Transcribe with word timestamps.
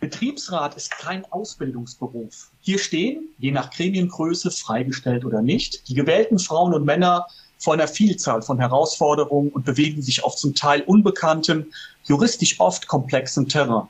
Betriebsrat 0.00 0.76
ist 0.76 0.92
kein 0.92 1.24
Ausbildungsberuf. 1.32 2.50
Hier 2.60 2.78
stehen, 2.78 3.30
je 3.38 3.50
nach 3.50 3.70
Gremiengröße, 3.70 4.50
freigestellt 4.52 5.24
oder 5.24 5.42
nicht, 5.42 5.88
die 5.88 5.94
gewählten 5.94 6.38
Frauen 6.38 6.72
und 6.72 6.84
Männer 6.84 7.26
vor 7.58 7.74
einer 7.74 7.88
Vielzahl 7.88 8.42
von 8.42 8.60
Herausforderungen 8.60 9.50
und 9.50 9.64
bewegen 9.64 10.00
sich 10.00 10.22
auf 10.22 10.36
zum 10.36 10.54
Teil 10.54 10.82
unbekanntem, 10.82 11.72
juristisch 12.04 12.60
oft 12.60 12.86
komplexem 12.86 13.48
Terrain. 13.48 13.88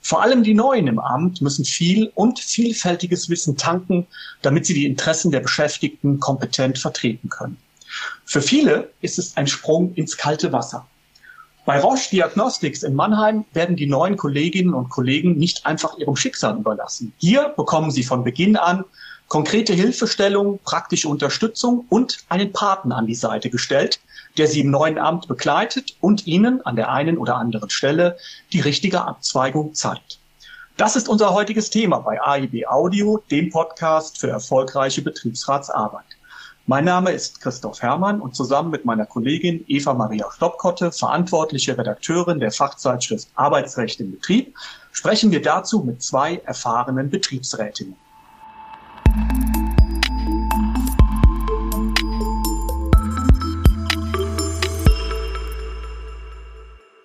Vor 0.00 0.22
allem 0.22 0.42
die 0.42 0.54
Neuen 0.54 0.88
im 0.88 0.98
Amt 0.98 1.40
müssen 1.40 1.64
viel 1.64 2.10
und 2.14 2.40
vielfältiges 2.40 3.30
Wissen 3.30 3.56
tanken, 3.56 4.06
damit 4.42 4.66
sie 4.66 4.74
die 4.74 4.86
Interessen 4.86 5.30
der 5.30 5.40
Beschäftigten 5.40 6.18
kompetent 6.18 6.78
vertreten 6.78 7.28
können. 7.28 7.56
Für 8.24 8.42
viele 8.42 8.90
ist 9.00 9.18
es 9.18 9.36
ein 9.36 9.46
Sprung 9.46 9.94
ins 9.94 10.16
kalte 10.16 10.52
Wasser. 10.52 10.86
Bei 11.66 11.80
Roche 11.80 12.10
Diagnostics 12.10 12.82
in 12.82 12.94
Mannheim 12.94 13.46
werden 13.54 13.74
die 13.74 13.86
neuen 13.86 14.18
Kolleginnen 14.18 14.74
und 14.74 14.90
Kollegen 14.90 15.38
nicht 15.38 15.64
einfach 15.64 15.96
ihrem 15.96 16.14
Schicksal 16.14 16.58
überlassen. 16.58 17.14
Hier 17.16 17.54
bekommen 17.56 17.90
sie 17.90 18.02
von 18.02 18.22
Beginn 18.22 18.58
an 18.58 18.84
konkrete 19.28 19.72
Hilfestellung, 19.72 20.58
praktische 20.62 21.08
Unterstützung 21.08 21.86
und 21.88 22.18
einen 22.28 22.52
Paten 22.52 22.92
an 22.92 23.06
die 23.06 23.14
Seite 23.14 23.48
gestellt, 23.48 23.98
der 24.36 24.46
sie 24.46 24.60
im 24.60 24.70
neuen 24.70 24.98
Amt 24.98 25.26
begleitet 25.26 25.96
und 26.02 26.26
ihnen 26.26 26.60
an 26.66 26.76
der 26.76 26.90
einen 26.90 27.16
oder 27.16 27.36
anderen 27.36 27.70
Stelle 27.70 28.18
die 28.52 28.60
richtige 28.60 29.02
Abzweigung 29.02 29.72
zeigt. 29.72 30.18
Das 30.76 30.96
ist 30.96 31.08
unser 31.08 31.32
heutiges 31.32 31.70
Thema 31.70 32.00
bei 32.00 32.20
AIB 32.20 32.66
Audio, 32.66 33.22
dem 33.30 33.48
Podcast 33.48 34.18
für 34.18 34.28
erfolgreiche 34.28 35.00
Betriebsratsarbeit. 35.00 36.04
Mein 36.66 36.86
Name 36.86 37.10
ist 37.10 37.42
Christoph 37.42 37.82
Hermann 37.82 38.22
und 38.22 38.34
zusammen 38.34 38.70
mit 38.70 38.86
meiner 38.86 39.04
Kollegin 39.04 39.66
Eva 39.68 39.92
Maria 39.92 40.30
Stoppkotte, 40.32 40.92
verantwortliche 40.92 41.76
Redakteurin 41.76 42.40
der 42.40 42.52
Fachzeitschrift 42.52 43.28
Arbeitsrecht 43.34 44.00
im 44.00 44.12
Betrieb, 44.12 44.56
sprechen 44.90 45.30
wir 45.30 45.42
dazu 45.42 45.80
mit 45.80 46.02
zwei 46.02 46.36
erfahrenen 46.46 47.10
Betriebsrätinnen. 47.10 47.96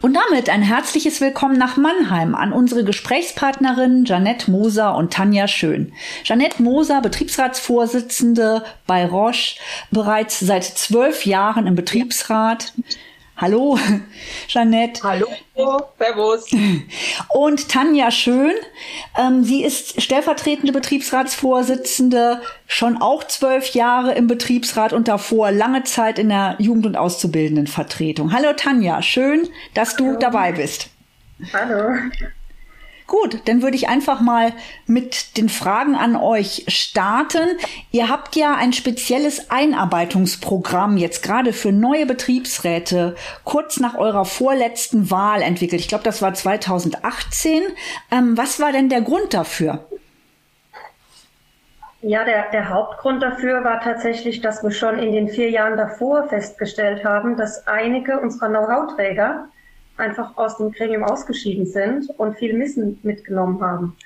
Und 0.09 0.15
damit 0.15 0.49
ein 0.49 0.63
herzliches 0.63 1.21
Willkommen 1.21 1.59
nach 1.59 1.77
Mannheim 1.77 2.33
an 2.33 2.51
unsere 2.51 2.83
Gesprächspartnerinnen 2.83 4.05
Janette 4.05 4.49
Moser 4.49 4.95
und 4.95 5.13
Tanja 5.13 5.47
Schön. 5.47 5.93
Janette 6.23 6.63
Moser, 6.63 6.99
Betriebsratsvorsitzende 7.01 8.63
bei 8.87 9.05
Roche, 9.05 9.59
bereits 9.91 10.39
seit 10.39 10.63
zwölf 10.63 11.27
Jahren 11.27 11.67
im 11.67 11.75
Betriebsrat. 11.75 12.73
Hallo, 13.41 13.79
Jeanette. 14.47 15.01
Hallo, 15.01 15.27
Servus. 15.97 16.45
Und 17.29 17.69
Tanja 17.69 18.11
Schön. 18.11 18.51
Ähm, 19.17 19.45
sie 19.45 19.63
ist 19.63 20.01
stellvertretende 20.01 20.73
Betriebsratsvorsitzende, 20.73 22.41
schon 22.67 23.01
auch 23.01 23.23
zwölf 23.23 23.69
Jahre 23.73 24.13
im 24.13 24.27
Betriebsrat 24.27 24.91
und 24.91 25.07
davor 25.07 25.51
lange 25.51 25.85
Zeit 25.85 26.19
in 26.19 26.27
der 26.27 26.57
Jugend- 26.59 26.85
und 26.85 26.97
Auszubildendenvertretung. 26.97 28.33
Hallo 28.33 28.51
Tanja, 28.57 29.01
schön, 29.01 29.47
dass 29.73 29.95
du 29.95 30.07
Hallo. 30.07 30.19
dabei 30.19 30.51
bist. 30.51 30.89
Hallo. 31.53 31.95
Gut, 33.09 33.41
dann 33.45 33.63
würde 33.63 33.75
ich 33.75 33.89
einfach 33.89 34.21
mal 34.21 34.53
mit 34.85 35.35
den 35.35 35.49
Fragen 35.49 35.95
an 35.95 36.15
euch 36.15 36.65
starten. 36.67 37.57
Ihr 37.89 38.07
habt 38.07 38.35
ja 38.35 38.53
ein 38.53 38.71
spezielles 38.71 39.49
Einarbeitungsprogramm 39.49 40.95
jetzt 40.95 41.23
gerade 41.23 41.51
für 41.51 41.71
neue 41.71 42.05
Betriebsräte 42.05 43.15
kurz 43.45 43.79
nach 43.79 43.95
eurer 43.95 44.25
vorletzten 44.25 45.09
Wahl 45.09 45.41
entwickelt. 45.41 45.81
Ich 45.81 45.87
glaube, 45.87 46.03
das 46.03 46.21
war 46.21 46.35
2018. 46.35 47.63
Ähm, 48.11 48.37
was 48.37 48.59
war 48.59 48.71
denn 48.71 48.89
der 48.89 49.01
Grund 49.01 49.33
dafür? 49.33 49.87
Ja, 52.01 52.23
der, 52.25 52.51
der 52.51 52.69
Hauptgrund 52.69 53.23
dafür 53.23 53.63
war 53.63 53.81
tatsächlich, 53.81 54.41
dass 54.41 54.61
wir 54.61 54.69
schon 54.69 54.99
in 54.99 55.13
den 55.13 55.29
vier 55.29 55.49
Jahren 55.49 55.77
davor 55.77 56.27
festgestellt 56.27 57.03
haben, 57.03 57.37
dass 57.37 57.65
einige 57.65 58.19
unserer 58.19 58.49
Know-how-Träger 58.49 59.49
einfach 59.99 60.37
aus 60.37 60.57
dem 60.57 60.71
Gremium 60.71 61.03
ausgeschieden 61.03 61.65
sind 61.65 62.09
und 62.17 62.37
viel 62.37 62.57
Wissen 62.59 62.99
mitgenommen 63.03 63.61
haben. 63.61 63.97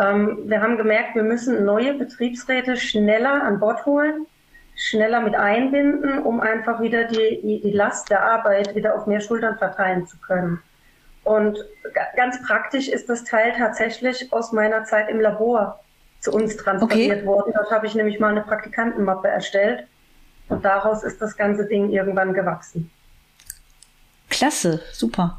Ähm, 0.00 0.38
wir 0.46 0.60
haben 0.60 0.76
gemerkt, 0.76 1.14
wir 1.14 1.22
müssen 1.22 1.64
neue 1.64 1.94
Betriebsräte 1.94 2.76
schneller 2.76 3.42
an 3.42 3.60
Bord 3.60 3.84
holen, 3.84 4.26
schneller 4.74 5.20
mit 5.20 5.34
einbinden, 5.34 6.20
um 6.20 6.40
einfach 6.40 6.80
wieder 6.80 7.04
die, 7.04 7.40
die, 7.42 7.60
die 7.60 7.72
Last 7.72 8.10
der 8.10 8.24
Arbeit 8.24 8.74
wieder 8.74 8.94
auf 8.94 9.06
mehr 9.06 9.20
Schultern 9.20 9.58
verteilen 9.58 10.06
zu 10.06 10.16
können. 10.18 10.62
Und 11.24 11.58
ganz 12.16 12.42
praktisch 12.42 12.88
ist 12.88 13.08
das 13.08 13.24
Teil 13.24 13.52
tatsächlich 13.56 14.32
aus 14.32 14.52
meiner 14.52 14.84
Zeit 14.84 15.08
im 15.08 15.20
Labor 15.20 15.78
zu 16.20 16.32
uns 16.32 16.56
transferiert 16.56 17.18
okay. 17.18 17.26
worden. 17.26 17.52
Dort 17.54 17.70
habe 17.70 17.86
ich 17.86 17.94
nämlich 17.94 18.18
mal 18.18 18.30
eine 18.30 18.42
Praktikantenmappe 18.42 19.28
erstellt 19.28 19.86
und 20.48 20.64
daraus 20.64 21.02
ist 21.02 21.20
das 21.20 21.36
ganze 21.36 21.66
Ding 21.66 21.90
irgendwann 21.90 22.32
gewachsen. 22.32 22.90
Klasse, 24.42 24.82
super. 24.92 25.38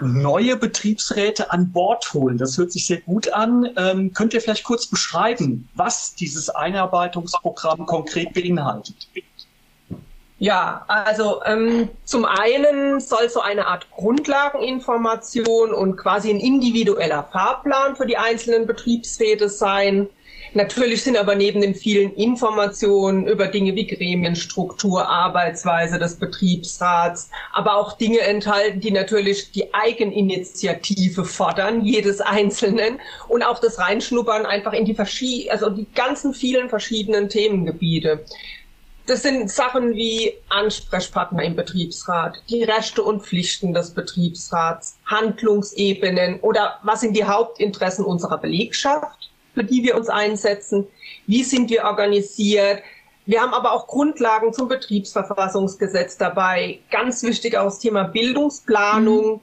Neue 0.00 0.56
Betriebsräte 0.56 1.52
an 1.52 1.70
Bord 1.70 2.12
holen, 2.12 2.38
das 2.38 2.58
hört 2.58 2.72
sich 2.72 2.84
sehr 2.84 3.00
gut 3.00 3.32
an. 3.32 3.70
Ähm, 3.76 4.12
könnt 4.12 4.34
ihr 4.34 4.40
vielleicht 4.40 4.64
kurz 4.64 4.88
beschreiben, 4.88 5.68
was 5.76 6.16
dieses 6.16 6.50
Einarbeitungsprogramm 6.50 7.86
konkret 7.86 8.32
beinhaltet? 8.32 8.96
Ja, 10.40 10.84
also 10.88 11.40
ähm, 11.44 11.88
zum 12.04 12.24
einen 12.24 12.98
soll 12.98 13.30
so 13.30 13.42
eine 13.42 13.68
Art 13.68 13.88
Grundlageninformation 13.92 15.72
und 15.72 15.94
quasi 15.94 16.30
ein 16.30 16.40
individueller 16.40 17.28
Fahrplan 17.30 17.94
für 17.94 18.06
die 18.06 18.16
einzelnen 18.16 18.66
Betriebsräte 18.66 19.48
sein. 19.48 20.08
Natürlich 20.52 21.04
sind 21.04 21.16
aber 21.16 21.36
neben 21.36 21.60
den 21.60 21.76
vielen 21.76 22.12
Informationen 22.14 23.28
über 23.28 23.46
Dinge 23.46 23.76
wie 23.76 23.86
Gremienstruktur, 23.86 25.08
Arbeitsweise 25.08 26.00
des 26.00 26.16
Betriebsrats, 26.16 27.30
aber 27.52 27.76
auch 27.76 27.96
Dinge 27.96 28.20
enthalten, 28.20 28.80
die 28.80 28.90
natürlich 28.90 29.52
die 29.52 29.72
Eigeninitiative 29.72 31.24
fordern, 31.24 31.84
jedes 31.84 32.20
Einzelnen 32.20 32.98
und 33.28 33.44
auch 33.44 33.60
das 33.60 33.78
Reinschnuppern 33.78 34.44
einfach 34.44 34.72
in 34.72 34.84
die 34.84 34.94
verschiedenen, 34.94 35.52
also 35.52 35.70
die 35.70 35.86
ganzen 35.94 36.34
vielen 36.34 36.68
verschiedenen 36.68 37.28
Themengebiete. 37.28 38.24
Das 39.06 39.22
sind 39.22 39.50
Sachen 39.50 39.94
wie 39.94 40.34
Ansprechpartner 40.48 41.44
im 41.44 41.54
Betriebsrat, 41.54 42.42
die 42.48 42.64
Rechte 42.64 43.02
und 43.02 43.22
Pflichten 43.22 43.72
des 43.72 43.92
Betriebsrats, 43.92 44.98
Handlungsebenen 45.06 46.40
oder 46.40 46.78
was 46.82 47.02
sind 47.02 47.16
die 47.16 47.24
Hauptinteressen 47.24 48.04
unserer 48.04 48.38
Belegschaft 48.38 49.29
für 49.54 49.64
die 49.64 49.82
wir 49.82 49.96
uns 49.96 50.08
einsetzen. 50.08 50.86
Wie 51.26 51.42
sind 51.42 51.70
wir 51.70 51.84
organisiert? 51.84 52.82
Wir 53.26 53.40
haben 53.40 53.54
aber 53.54 53.72
auch 53.72 53.86
Grundlagen 53.86 54.52
zum 54.52 54.68
Betriebsverfassungsgesetz 54.68 56.16
dabei. 56.16 56.80
Ganz 56.90 57.22
wichtig 57.22 57.56
auch 57.56 57.66
das 57.66 57.78
Thema 57.78 58.04
Bildungsplanung 58.04 59.34
mhm. 59.34 59.40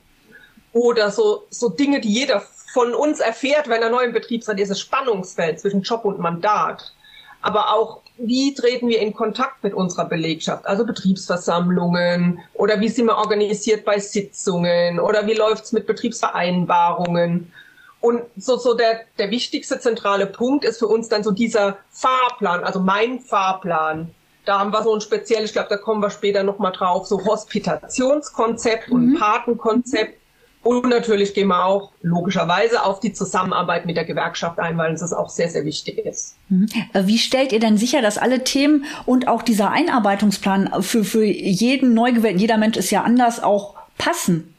oder 0.73 1.11
so, 1.11 1.43
so 1.49 1.69
Dinge, 1.69 2.01
die 2.01 2.11
jeder 2.11 2.41
von 2.73 2.93
uns 2.93 3.19
erfährt, 3.19 3.69
wenn 3.69 3.81
er 3.81 3.89
neu 3.89 4.03
im 4.03 4.13
Betriebsrat 4.13 4.59
ist, 4.59 4.69
das 4.69 4.79
Spannungsfeld 4.79 5.59
zwischen 5.59 5.81
Job 5.81 6.05
und 6.05 6.19
Mandat. 6.19 6.93
Aber 7.41 7.73
auch, 7.73 8.01
wie 8.17 8.53
treten 8.53 8.89
wir 8.89 8.99
in 8.99 9.13
Kontakt 9.13 9.63
mit 9.63 9.73
unserer 9.73 10.05
Belegschaft? 10.05 10.65
Also 10.65 10.85
Betriebsversammlungen 10.85 12.39
oder 12.55 12.79
wie 12.81 12.89
sind 12.89 13.05
wir 13.05 13.17
organisiert 13.17 13.85
bei 13.85 13.99
Sitzungen 13.99 14.99
oder 14.99 15.27
wie 15.27 15.33
läuft's 15.33 15.71
mit 15.71 15.87
Betriebsvereinbarungen? 15.87 17.53
Und 17.99 18.21
so, 18.37 18.57
so 18.57 18.75
der, 18.75 19.01
der 19.17 19.31
wichtigste 19.31 19.79
zentrale 19.79 20.27
Punkt 20.27 20.63
ist 20.63 20.79
für 20.79 20.87
uns 20.87 21.09
dann 21.09 21.23
so 21.23 21.31
dieser 21.31 21.77
Fahrplan, 21.89 22.63
also 22.63 22.79
mein 22.79 23.19
Fahrplan. 23.19 24.13
Da 24.45 24.59
haben 24.59 24.71
wir 24.71 24.81
so 24.83 24.93
ein 24.93 25.01
spezielles, 25.01 25.49
ich 25.49 25.53
glaube, 25.53 25.69
da 25.69 25.77
kommen 25.77 26.01
wir 26.01 26.09
später 26.09 26.43
nochmal 26.43 26.71
drauf, 26.71 27.05
so 27.07 27.25
Hospitationskonzept 27.25 28.89
und 28.89 29.07
mhm. 29.07 29.17
Patenkonzept. 29.17 30.21
Und 30.63 30.89
natürlich 30.89 31.33
gehen 31.33 31.47
wir 31.47 31.65
auch 31.65 31.91
logischerweise 32.01 32.83
auf 32.83 32.99
die 32.99 33.13
Zusammenarbeit 33.13 33.85
mit 33.85 33.95
der 33.95 34.05
Gewerkschaft 34.05 34.59
ein, 34.59 34.77
weil 34.77 34.91
uns 34.91 34.99
das 34.99 35.13
auch 35.13 35.29
sehr, 35.29 35.49
sehr 35.49 35.65
wichtig 35.65 35.97
ist. 35.99 36.35
Mhm. 36.49 36.67
Wie 36.93 37.17
stellt 37.17 37.51
ihr 37.51 37.59
denn 37.59 37.77
sicher, 37.77 38.01
dass 38.01 38.17
alle 38.17 38.43
Themen 38.43 38.85
und 39.05 39.27
auch 39.27 39.41
dieser 39.41 39.71
Einarbeitungsplan 39.71 40.81
für, 40.81 41.03
für 41.03 41.23
jeden 41.23 41.93
Neugewählten, 41.93 42.39
jeder 42.39 42.57
Mensch 42.57 42.77
ist 42.77 42.91
ja 42.91 43.03
anders, 43.03 43.41
auch 43.41 43.75
passen? 43.97 44.53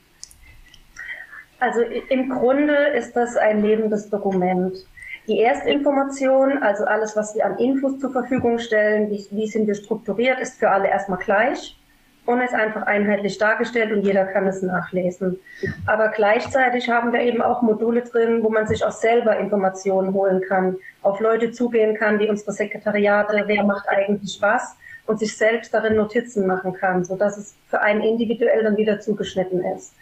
Also 1.61 1.81
im 1.83 2.29
Grunde 2.31 2.75
ist 2.97 3.17
das 3.17 3.37
ein 3.37 3.63
lebendes 3.63 4.09
Dokument. 4.11 4.77
Die 5.27 5.41
Erstinformation, 5.41 6.63
also 6.63 6.85
alles, 6.85 7.17
was 7.17 7.35
wir 7.35 7.45
an 7.45 7.59
Infos 7.59 7.99
zur 7.99 8.13
Verfügung 8.13 8.59
stellen, 8.59 9.11
wie, 9.11 9.27
wie 9.31 9.47
sind 9.47 9.67
wir 9.67 9.75
strukturiert, 9.75 10.41
ist 10.41 10.59
für 10.59 10.71
alle 10.71 10.89
erstmal 10.89 11.19
gleich 11.19 11.77
und 12.25 12.41
ist 12.41 12.55
einfach 12.55 12.83
einheitlich 12.83 13.39
dargestellt 13.39 13.93
und 13.93 14.03
jeder 14.03 14.25
kann 14.27 14.47
es 14.47 14.63
nachlesen. 14.63 15.39
Aber 15.87 16.09
gleichzeitig 16.09 16.89
haben 16.89 17.13
wir 17.13 17.21
eben 17.21 17.43
auch 17.43 17.63
Module 17.63 18.03
drin, 18.03 18.43
wo 18.43 18.51
man 18.51 18.67
sich 18.67 18.85
auch 18.85 18.93
selber 18.93 19.39
Informationen 19.39 20.15
holen 20.15 20.43
kann, 20.47 20.77
auf 21.03 21.21
Leute 21.21 21.51
zugehen 21.51 21.97
kann, 21.97 22.19
wie 22.19 22.29
unsere 22.29 22.53
Sekretariate, 22.53 23.45
wer 23.47 23.65
macht 23.65 23.89
eigentlich 23.89 24.39
was 24.41 24.77
und 25.07 25.19
sich 25.19 25.37
selbst 25.37 25.75
darin 25.75 25.97
Notizen 25.97 26.47
machen 26.47 26.75
kann, 26.75 27.05
sodass 27.05 27.37
es 27.37 27.55
für 27.69 27.81
einen 27.81 28.03
individuell 28.03 28.63
dann 28.63 28.77
wieder 28.77 29.01
zugeschnitten 29.01 29.65
ist. 29.65 29.95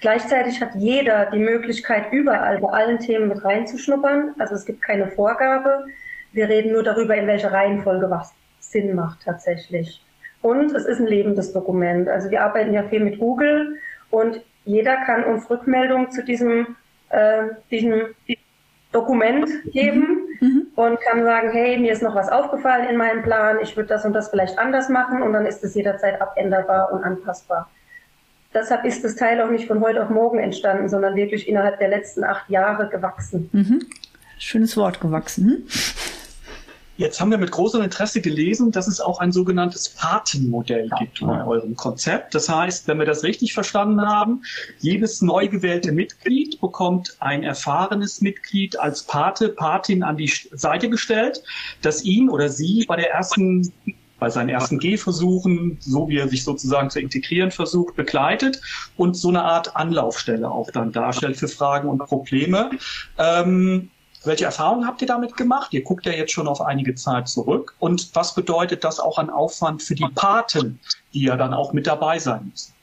Gleichzeitig 0.00 0.60
hat 0.60 0.74
jeder 0.76 1.26
die 1.26 1.40
Möglichkeit, 1.40 2.12
überall 2.12 2.58
bei 2.60 2.68
allen 2.68 3.00
Themen 3.00 3.28
mit 3.28 3.44
reinzuschnuppern. 3.44 4.34
Also 4.38 4.54
es 4.54 4.64
gibt 4.64 4.80
keine 4.80 5.08
Vorgabe. 5.08 5.86
Wir 6.32 6.48
reden 6.48 6.72
nur 6.72 6.84
darüber, 6.84 7.16
in 7.16 7.26
welcher 7.26 7.52
Reihenfolge 7.52 8.08
was 8.08 8.32
Sinn 8.60 8.94
macht 8.94 9.24
tatsächlich. 9.24 10.00
Und 10.40 10.72
es 10.72 10.84
ist 10.84 11.00
ein 11.00 11.06
lebendes 11.06 11.52
Dokument. 11.52 12.08
Also 12.08 12.30
wir 12.30 12.42
arbeiten 12.42 12.72
ja 12.72 12.84
viel 12.84 13.00
mit 13.00 13.18
Google 13.18 13.76
und 14.10 14.40
jeder 14.64 14.96
kann 15.04 15.24
uns 15.24 15.50
Rückmeldungen 15.50 16.12
zu 16.12 16.22
diesem, 16.22 16.76
äh, 17.08 17.44
diesem 17.70 18.14
Dokument 18.92 19.48
geben 19.72 20.28
mhm. 20.40 20.66
und 20.76 21.00
kann 21.00 21.24
sagen, 21.24 21.50
hey, 21.50 21.78
mir 21.78 21.92
ist 21.92 22.02
noch 22.02 22.14
was 22.14 22.28
aufgefallen 22.28 22.88
in 22.88 22.96
meinem 22.96 23.22
Plan, 23.22 23.58
ich 23.62 23.76
würde 23.76 23.88
das 23.88 24.04
und 24.04 24.12
das 24.12 24.28
vielleicht 24.28 24.58
anders 24.58 24.88
machen 24.88 25.22
und 25.22 25.32
dann 25.32 25.46
ist 25.46 25.64
es 25.64 25.74
jederzeit 25.74 26.20
abänderbar 26.20 26.92
und 26.92 27.02
anpassbar. 27.02 27.68
Deshalb 28.54 28.84
ist 28.84 29.04
das 29.04 29.14
Teil 29.14 29.40
auch 29.42 29.50
nicht 29.50 29.66
von 29.66 29.80
heute 29.80 30.02
auf 30.02 30.08
morgen 30.08 30.38
entstanden, 30.38 30.88
sondern 30.88 31.14
wirklich 31.16 31.48
innerhalb 31.48 31.78
der 31.78 31.88
letzten 31.88 32.24
acht 32.24 32.48
Jahre 32.48 32.88
gewachsen. 32.88 33.50
Mhm. 33.52 33.86
Schönes 34.38 34.76
Wort 34.76 35.00
gewachsen. 35.00 35.44
Hm? 35.44 35.62
Jetzt 36.98 37.20
haben 37.20 37.30
wir 37.30 37.38
mit 37.38 37.52
großem 37.52 37.80
Interesse 37.82 38.20
gelesen, 38.20 38.72
dass 38.72 38.88
es 38.88 39.00
auch 39.00 39.20
ein 39.20 39.30
sogenanntes 39.30 39.88
Patenmodell 39.90 40.90
gibt 40.98 41.20
bei 41.20 41.46
eurem 41.46 41.76
Konzept. 41.76 42.34
Das 42.34 42.48
heißt, 42.48 42.88
wenn 42.88 42.98
wir 42.98 43.06
das 43.06 43.22
richtig 43.22 43.54
verstanden 43.54 44.00
haben, 44.00 44.42
jedes 44.78 45.22
neu 45.22 45.46
gewählte 45.46 45.92
Mitglied 45.92 46.60
bekommt 46.60 47.16
ein 47.20 47.44
erfahrenes 47.44 48.20
Mitglied 48.20 48.76
als 48.80 49.04
Pate, 49.04 49.50
Patin 49.50 50.02
an 50.02 50.16
die 50.16 50.32
Seite 50.50 50.90
gestellt, 50.90 51.40
das 51.82 52.02
ihn 52.02 52.28
oder 52.28 52.48
sie 52.48 52.84
bei 52.88 52.96
der 52.96 53.12
ersten 53.12 53.72
bei 54.18 54.30
seinen 54.30 54.48
ersten 54.48 54.78
Gehversuchen, 54.78 55.78
so 55.80 56.08
wie 56.08 56.18
er 56.18 56.28
sich 56.28 56.44
sozusagen 56.44 56.90
zu 56.90 57.00
integrieren 57.00 57.50
versucht, 57.50 57.96
begleitet 57.96 58.60
und 58.96 59.16
so 59.16 59.28
eine 59.28 59.42
Art 59.42 59.76
Anlaufstelle 59.76 60.50
auch 60.50 60.70
dann 60.70 60.92
darstellt 60.92 61.36
für 61.36 61.48
Fragen 61.48 61.88
und 61.88 61.98
Probleme. 61.98 62.70
Ähm, 63.16 63.90
welche 64.24 64.46
Erfahrungen 64.46 64.86
habt 64.86 65.00
ihr 65.00 65.06
damit 65.06 65.36
gemacht? 65.36 65.72
Ihr 65.72 65.82
guckt 65.82 66.04
ja 66.04 66.12
jetzt 66.12 66.32
schon 66.32 66.48
auf 66.48 66.60
einige 66.60 66.94
Zeit 66.96 67.28
zurück. 67.28 67.74
Und 67.78 68.14
was 68.14 68.34
bedeutet 68.34 68.82
das 68.82 68.98
auch 68.98 69.18
an 69.18 69.30
Aufwand 69.30 69.82
für 69.82 69.94
die 69.94 70.08
Paten, 70.14 70.80
die 71.14 71.24
ja 71.24 71.36
dann 71.36 71.54
auch 71.54 71.72
mit 71.72 71.86
dabei 71.86 72.18
sein 72.18 72.50
müssen? 72.50 72.74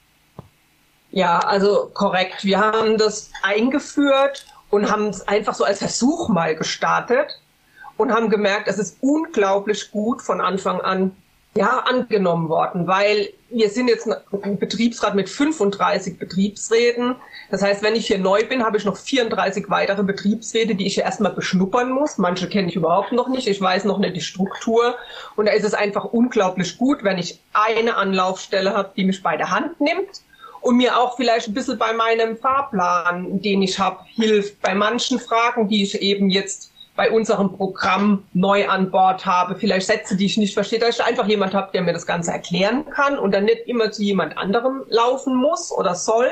Ja, 1.10 1.38
also 1.40 1.90
korrekt. 1.92 2.44
Wir 2.44 2.58
haben 2.58 2.96
das 2.96 3.30
eingeführt 3.42 4.46
und 4.70 4.90
haben 4.90 5.08
es 5.08 5.26
einfach 5.28 5.54
so 5.54 5.64
als 5.64 5.78
Versuch 5.78 6.28
mal 6.28 6.56
gestartet 6.56 7.40
und 7.96 8.12
haben 8.12 8.28
gemerkt, 8.28 8.68
es 8.68 8.78
ist 8.78 8.98
unglaublich 9.00 9.90
gut 9.90 10.22
von 10.22 10.40
Anfang 10.40 10.80
an 10.80 11.16
ja, 11.56 11.78
angenommen 11.80 12.48
worden, 12.48 12.86
weil 12.86 13.30
wir 13.48 13.70
sind 13.70 13.88
jetzt 13.88 14.08
ein 14.42 14.58
Betriebsrat 14.58 15.14
mit 15.14 15.28
35 15.28 16.18
Betriebsräten. 16.18 17.16
Das 17.50 17.62
heißt, 17.62 17.82
wenn 17.82 17.94
ich 17.94 18.06
hier 18.06 18.18
neu 18.18 18.44
bin, 18.44 18.64
habe 18.64 18.76
ich 18.76 18.84
noch 18.84 18.96
34 18.96 19.70
weitere 19.70 20.02
Betriebsräte, 20.02 20.74
die 20.74 20.86
ich 20.86 20.98
erstmal 20.98 21.32
beschnuppern 21.32 21.90
muss. 21.90 22.18
Manche 22.18 22.48
kenne 22.48 22.68
ich 22.68 22.76
überhaupt 22.76 23.12
noch 23.12 23.28
nicht. 23.28 23.46
Ich 23.46 23.60
weiß 23.60 23.84
noch 23.84 23.98
nicht 23.98 24.16
die 24.16 24.20
Struktur. 24.20 24.96
Und 25.36 25.46
da 25.46 25.52
ist 25.52 25.64
es 25.64 25.74
einfach 25.74 26.04
unglaublich 26.04 26.76
gut, 26.76 27.04
wenn 27.04 27.18
ich 27.18 27.40
eine 27.52 27.96
Anlaufstelle 27.96 28.74
habe, 28.74 28.92
die 28.96 29.04
mich 29.04 29.22
bei 29.22 29.36
der 29.36 29.50
Hand 29.50 29.80
nimmt 29.80 30.22
und 30.60 30.76
mir 30.76 30.98
auch 30.98 31.16
vielleicht 31.16 31.48
ein 31.48 31.54
bisschen 31.54 31.78
bei 31.78 31.92
meinem 31.92 32.36
Fahrplan, 32.36 33.40
den 33.40 33.62
ich 33.62 33.78
habe, 33.78 34.00
hilft. 34.14 34.60
Bei 34.60 34.74
manchen 34.74 35.20
Fragen, 35.20 35.68
die 35.68 35.84
ich 35.84 36.02
eben 36.02 36.28
jetzt 36.30 36.72
bei 36.96 37.10
unserem 37.10 37.56
Programm 37.56 38.24
neu 38.32 38.68
an 38.68 38.90
Bord 38.90 39.26
habe, 39.26 39.56
vielleicht 39.56 39.86
Sätze, 39.86 40.16
die 40.16 40.26
ich 40.26 40.38
nicht 40.38 40.54
verstehe, 40.54 40.78
dass 40.78 40.98
ich 40.98 41.04
einfach 41.04 41.26
jemand 41.28 41.54
habe, 41.54 41.70
der 41.72 41.82
mir 41.82 41.92
das 41.92 42.06
Ganze 42.06 42.32
erklären 42.32 42.86
kann 42.90 43.18
und 43.18 43.32
dann 43.32 43.44
nicht 43.44 43.66
immer 43.66 43.90
zu 43.90 44.02
jemand 44.02 44.36
anderem 44.38 44.82
laufen 44.88 45.36
muss 45.36 45.70
oder 45.70 45.94
soll. 45.94 46.30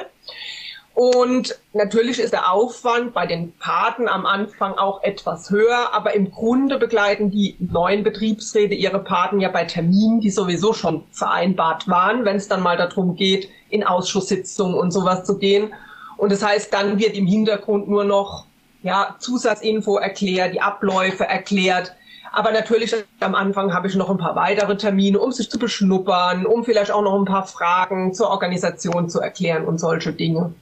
Und 0.95 1.59
natürlich 1.73 2.21
ist 2.21 2.33
der 2.33 2.53
Aufwand 2.53 3.15
bei 3.15 3.27
den 3.27 3.53
Paten 3.59 4.09
am 4.09 4.27
Anfang 4.27 4.75
auch 4.75 5.03
etwas 5.03 5.51
höher, 5.51 5.93
aber 5.93 6.15
im 6.15 6.31
Grunde 6.31 6.79
begleiten 6.79 7.33
die 7.33 7.57
neuen 7.59 8.05
Betriebsräte 8.05 8.75
ihre 8.75 9.01
Paten 9.01 9.41
ja 9.41 9.49
bei 9.49 9.65
Terminen, 9.65 10.21
die 10.21 10.31
sowieso 10.31 10.73
schon 10.73 11.03
vereinbart 11.11 11.89
waren, 11.89 12.25
wenn 12.25 12.37
es 12.37 12.47
dann 12.47 12.63
mal 12.63 12.77
darum 12.77 13.17
geht, 13.17 13.49
in 13.71 13.83
Ausschusssitzungen 13.83 14.77
und 14.77 14.93
sowas 14.93 15.25
zu 15.25 15.37
gehen. 15.37 15.75
Und 16.17 16.31
das 16.31 16.45
heißt, 16.45 16.73
dann 16.73 17.01
wird 17.01 17.17
im 17.17 17.27
Hintergrund 17.27 17.89
nur 17.89 18.05
noch 18.05 18.47
ja, 18.85 19.17
Zusatzinfo 19.19 19.97
erklärt, 19.97 20.55
die 20.55 20.61
Abläufe 20.61 21.25
erklärt. 21.25 21.97
Aber 22.33 22.53
natürlich 22.53 22.95
am 23.21 23.35
Anfang 23.35 23.73
habe 23.73 23.89
ich 23.89 23.95
noch 23.95 24.11
ein 24.11 24.19
paar 24.19 24.37
weitere 24.37 24.77
Termine, 24.77 25.19
um 25.19 25.33
sich 25.33 25.51
zu 25.51 25.59
beschnuppern, 25.59 26.47
um 26.47 26.65
vielleicht 26.65 26.91
auch 26.91 27.03
noch 27.03 27.19
ein 27.19 27.25
paar 27.25 27.47
Fragen 27.47 28.13
zur 28.13 28.29
Organisation 28.29 29.09
zu 29.09 29.21
erklären 29.21 29.65
und 29.65 29.79
solche 29.79 30.13
Dinge. 30.13 30.53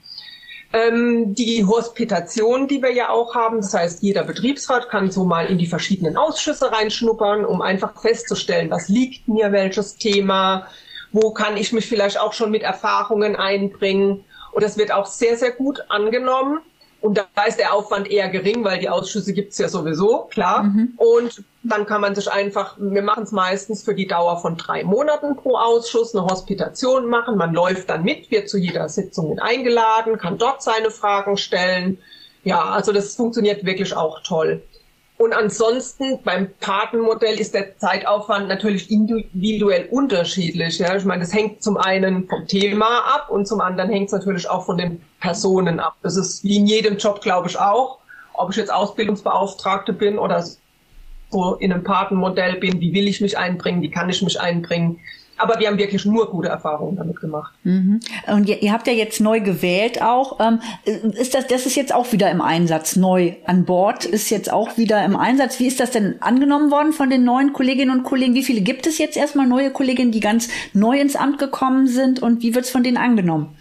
Ähm, 0.71 1.35
die 1.35 1.65
Hospitation, 1.65 2.67
die 2.67 2.81
wir 2.81 2.93
ja 2.93 3.09
auch 3.09 3.35
haben, 3.35 3.57
das 3.57 3.73
heißt, 3.73 4.01
jeder 4.01 4.23
Betriebsrat 4.23 4.89
kann 4.89 5.11
so 5.11 5.25
mal 5.25 5.47
in 5.47 5.57
die 5.57 5.67
verschiedenen 5.67 6.15
Ausschüsse 6.15 6.71
reinschnuppern, 6.71 7.43
um 7.43 7.61
einfach 7.61 8.01
festzustellen, 8.01 8.71
was 8.71 8.87
liegt 8.87 9.27
mir, 9.27 9.51
welches 9.51 9.97
Thema, 9.97 10.67
wo 11.11 11.31
kann 11.31 11.57
ich 11.57 11.73
mich 11.73 11.87
vielleicht 11.87 12.19
auch 12.19 12.33
schon 12.33 12.51
mit 12.51 12.63
Erfahrungen 12.63 13.35
einbringen. 13.35 14.23
Und 14.53 14.63
das 14.63 14.77
wird 14.77 14.93
auch 14.93 15.07
sehr, 15.07 15.37
sehr 15.37 15.51
gut 15.51 15.83
angenommen. 15.89 16.59
Und 17.03 17.17
da 17.17 17.43
ist 17.45 17.59
der 17.59 17.73
Aufwand 17.73 18.09
eher 18.09 18.29
gering, 18.29 18.63
weil 18.63 18.79
die 18.79 18.87
Ausschüsse 18.87 19.33
gibt's 19.33 19.57
ja 19.57 19.67
sowieso, 19.67 20.19
klar. 20.31 20.63
Mhm. 20.63 20.93
Und 20.95 21.43
dann 21.61 21.85
kann 21.85 21.99
man 21.99 22.15
sich 22.15 22.31
einfach, 22.31 22.77
wir 22.79 23.01
machen 23.01 23.23
es 23.23 23.33
meistens 23.33 23.83
für 23.83 23.93
die 23.93 24.07
Dauer 24.07 24.39
von 24.39 24.55
drei 24.55 24.85
Monaten 24.85 25.35
pro 25.35 25.57
Ausschuss, 25.57 26.15
eine 26.15 26.25
Hospitation 26.25 27.07
machen. 27.07 27.35
Man 27.35 27.53
läuft 27.53 27.89
dann 27.89 28.05
mit, 28.05 28.31
wird 28.31 28.47
zu 28.47 28.57
jeder 28.57 28.87
Sitzung 28.87 29.31
mit 29.31 29.41
eingeladen, 29.41 30.17
kann 30.17 30.37
dort 30.37 30.63
seine 30.63 30.91
Fragen 30.91 31.35
stellen. 31.35 31.97
Ja, 32.45 32.63
also 32.63 32.93
das 32.93 33.17
funktioniert 33.17 33.65
wirklich 33.65 33.93
auch 33.93 34.21
toll. 34.23 34.61
Und 35.23 35.31
ansonsten 35.31 36.21
beim 36.21 36.49
Patenmodell 36.59 37.39
ist 37.39 37.53
der 37.53 37.77
Zeitaufwand 37.77 38.49
natürlich 38.49 38.91
individuell 38.91 39.87
unterschiedlich. 39.89 40.79
Ja. 40.79 40.97
Ich 40.97 41.05
meine, 41.05 41.21
das 41.21 41.33
hängt 41.33 41.63
zum 41.63 41.77
einen 41.77 42.27
vom 42.27 42.45
Thema 42.45 43.05
ab 43.05 43.29
und 43.29 43.47
zum 43.47 43.61
anderen 43.61 43.89
hängt 43.89 44.07
es 44.07 44.11
natürlich 44.11 44.49
auch 44.49 44.65
von 44.65 44.77
den 44.77 45.01
Personen 45.21 45.79
ab. 45.79 45.95
Das 46.01 46.17
ist 46.17 46.43
wie 46.43 46.57
in 46.57 46.67
jedem 46.67 46.97
Job, 46.97 47.21
glaube 47.21 47.47
ich, 47.47 47.57
auch. 47.57 47.99
Ob 48.33 48.49
ich 48.49 48.57
jetzt 48.57 48.73
Ausbildungsbeauftragte 48.73 49.93
bin 49.93 50.19
oder 50.19 50.45
so 51.31 51.55
in 51.55 51.71
einem 51.71 51.85
Patenmodell 51.85 52.55
bin, 52.59 52.81
wie 52.81 52.93
will 52.93 53.07
ich 53.07 53.21
mich 53.21 53.37
einbringen, 53.37 53.81
wie 53.81 53.91
kann 53.91 54.09
ich 54.09 54.21
mich 54.23 54.41
einbringen. 54.41 54.99
Aber 55.37 55.59
wir 55.59 55.67
haben 55.67 55.77
wirklich 55.77 56.05
nur 56.05 56.29
gute 56.29 56.49
Erfahrungen 56.49 56.95
damit 56.95 57.19
gemacht. 57.19 57.53
Mhm. 57.63 57.99
Und 58.27 58.47
ihr, 58.47 58.61
ihr, 58.61 58.71
habt 58.71 58.85
ja 58.87 58.93
jetzt 58.93 59.19
neu 59.19 59.39
gewählt 59.39 60.01
auch. 60.01 60.39
Ähm, 60.39 60.61
ist 60.85 61.33
das, 61.33 61.47
das 61.47 61.65
ist 61.65 61.75
jetzt 61.75 61.93
auch 61.93 62.11
wieder 62.11 62.29
im 62.29 62.41
Einsatz, 62.41 62.95
neu 62.95 63.33
an 63.45 63.65
Bord 63.65 64.05
ist 64.05 64.29
jetzt 64.29 64.51
auch 64.51 64.77
wieder 64.77 65.03
im 65.03 65.15
Einsatz. 65.15 65.59
Wie 65.59 65.67
ist 65.67 65.79
das 65.79 65.91
denn 65.91 66.21
angenommen 66.21 66.71
worden 66.71 66.93
von 66.93 67.09
den 67.09 67.23
neuen 67.23 67.53
Kolleginnen 67.53 67.91
und 67.91 68.03
Kollegen? 68.03 68.35
Wie 68.35 68.43
viele 68.43 68.61
gibt 68.61 68.85
es 68.85 68.97
jetzt 68.97 69.17
erstmal 69.17 69.47
neue 69.47 69.71
Kolleginnen, 69.71 70.11
die 70.11 70.19
ganz 70.19 70.49
neu 70.73 70.99
ins 70.99 71.15
Amt 71.15 71.39
gekommen 71.39 71.87
sind 71.87 72.21
und 72.21 72.41
wie 72.43 72.53
wird 72.53 72.65
es 72.65 72.71
von 72.71 72.83
denen 72.83 72.97
angenommen? 72.97 73.57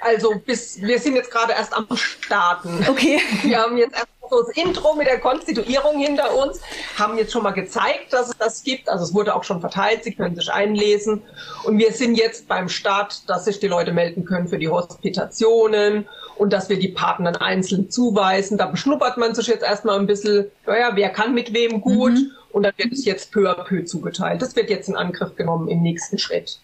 Also 0.00 0.34
bis 0.44 0.80
wir 0.80 0.98
sind 0.98 1.16
jetzt 1.16 1.30
gerade 1.30 1.52
erst 1.52 1.74
am 1.74 1.86
Starten. 1.96 2.84
Okay. 2.88 3.20
Wir 3.42 3.58
haben 3.58 3.76
jetzt 3.76 3.94
erst 3.94 4.08
so 4.30 4.42
das 4.42 4.56
Intro 4.56 4.94
mit 4.94 5.06
der 5.06 5.20
Konstituierung 5.20 5.98
hinter 5.98 6.36
uns, 6.36 6.60
haben 6.98 7.18
jetzt 7.18 7.32
schon 7.32 7.42
mal 7.42 7.52
gezeigt, 7.52 8.12
dass 8.12 8.28
es 8.28 8.36
das 8.38 8.62
gibt. 8.62 8.88
Also 8.88 9.04
es 9.04 9.14
wurde 9.14 9.34
auch 9.34 9.44
schon 9.44 9.60
verteilt, 9.60 10.04
Sie 10.04 10.14
können 10.14 10.36
sich 10.36 10.50
einlesen. 10.52 11.22
Und 11.64 11.78
wir 11.78 11.92
sind 11.92 12.16
jetzt 12.16 12.48
beim 12.48 12.68
Start, 12.68 13.28
dass 13.28 13.44
sich 13.44 13.60
die 13.60 13.68
Leute 13.68 13.92
melden 13.92 14.24
können 14.24 14.48
für 14.48 14.58
die 14.58 14.68
Hospitationen 14.68 16.06
und 16.36 16.52
dass 16.52 16.68
wir 16.68 16.78
die 16.78 16.88
Partnern 16.88 17.36
einzeln 17.36 17.90
zuweisen. 17.90 18.58
Da 18.58 18.66
beschnuppert 18.66 19.16
man 19.16 19.34
sich 19.34 19.46
jetzt 19.46 19.62
erstmal 19.62 19.98
ein 19.98 20.06
bisschen, 20.06 20.50
naja, 20.66 20.90
wer 20.94 21.10
kann 21.10 21.34
mit 21.34 21.52
wem 21.52 21.80
gut. 21.80 22.12
Mhm. 22.12 22.30
Und 22.52 22.62
dann 22.62 22.72
wird 22.78 22.92
es 22.92 23.04
jetzt 23.04 23.32
peu 23.32 23.50
à 23.50 23.64
peu 23.64 23.84
zugeteilt. 23.84 24.40
Das 24.40 24.56
wird 24.56 24.70
jetzt 24.70 24.88
in 24.88 24.96
Angriff 24.96 25.36
genommen 25.36 25.68
im 25.68 25.82
nächsten 25.82 26.16
Schritt. 26.16 26.58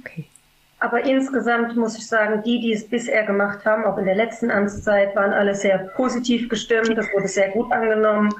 Okay. 0.00 0.26
Aber 0.82 1.04
insgesamt 1.04 1.76
muss 1.76 1.96
ich 1.96 2.08
sagen, 2.08 2.42
die, 2.44 2.60
die 2.60 2.72
es 2.72 2.88
bisher 2.88 3.24
gemacht 3.24 3.64
haben, 3.64 3.84
auch 3.84 3.96
in 3.98 4.04
der 4.04 4.16
letzten 4.16 4.50
Amtszeit, 4.50 5.14
waren 5.14 5.32
alle 5.32 5.54
sehr 5.54 5.78
positiv 5.94 6.48
gestimmt. 6.48 6.98
Das 6.98 7.06
wurde 7.14 7.28
sehr 7.28 7.50
gut 7.50 7.70
angenommen. 7.70 8.34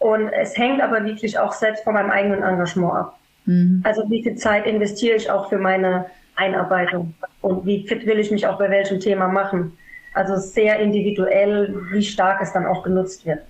Und 0.00 0.28
es 0.30 0.58
hängt 0.58 0.82
aber 0.82 1.04
wirklich 1.04 1.38
auch 1.38 1.52
selbst 1.52 1.84
von 1.84 1.94
meinem 1.94 2.10
eigenen 2.10 2.42
Engagement 2.42 2.92
ab. 2.92 3.18
Mhm. 3.44 3.82
Also 3.84 4.02
wie 4.10 4.20
viel 4.20 4.34
Zeit 4.34 4.66
investiere 4.66 5.14
ich 5.14 5.30
auch 5.30 5.48
für 5.48 5.58
meine 5.58 6.06
Einarbeitung 6.34 7.14
und 7.40 7.64
wie 7.64 7.86
fit 7.86 8.04
will 8.04 8.18
ich 8.18 8.32
mich 8.32 8.48
auch 8.48 8.58
bei 8.58 8.68
welchem 8.68 8.98
Thema 8.98 9.28
machen. 9.28 9.78
Also 10.12 10.34
sehr 10.38 10.80
individuell, 10.80 11.72
wie 11.92 12.02
stark 12.02 12.42
es 12.42 12.52
dann 12.52 12.66
auch 12.66 12.82
genutzt 12.82 13.24
wird. 13.24 13.42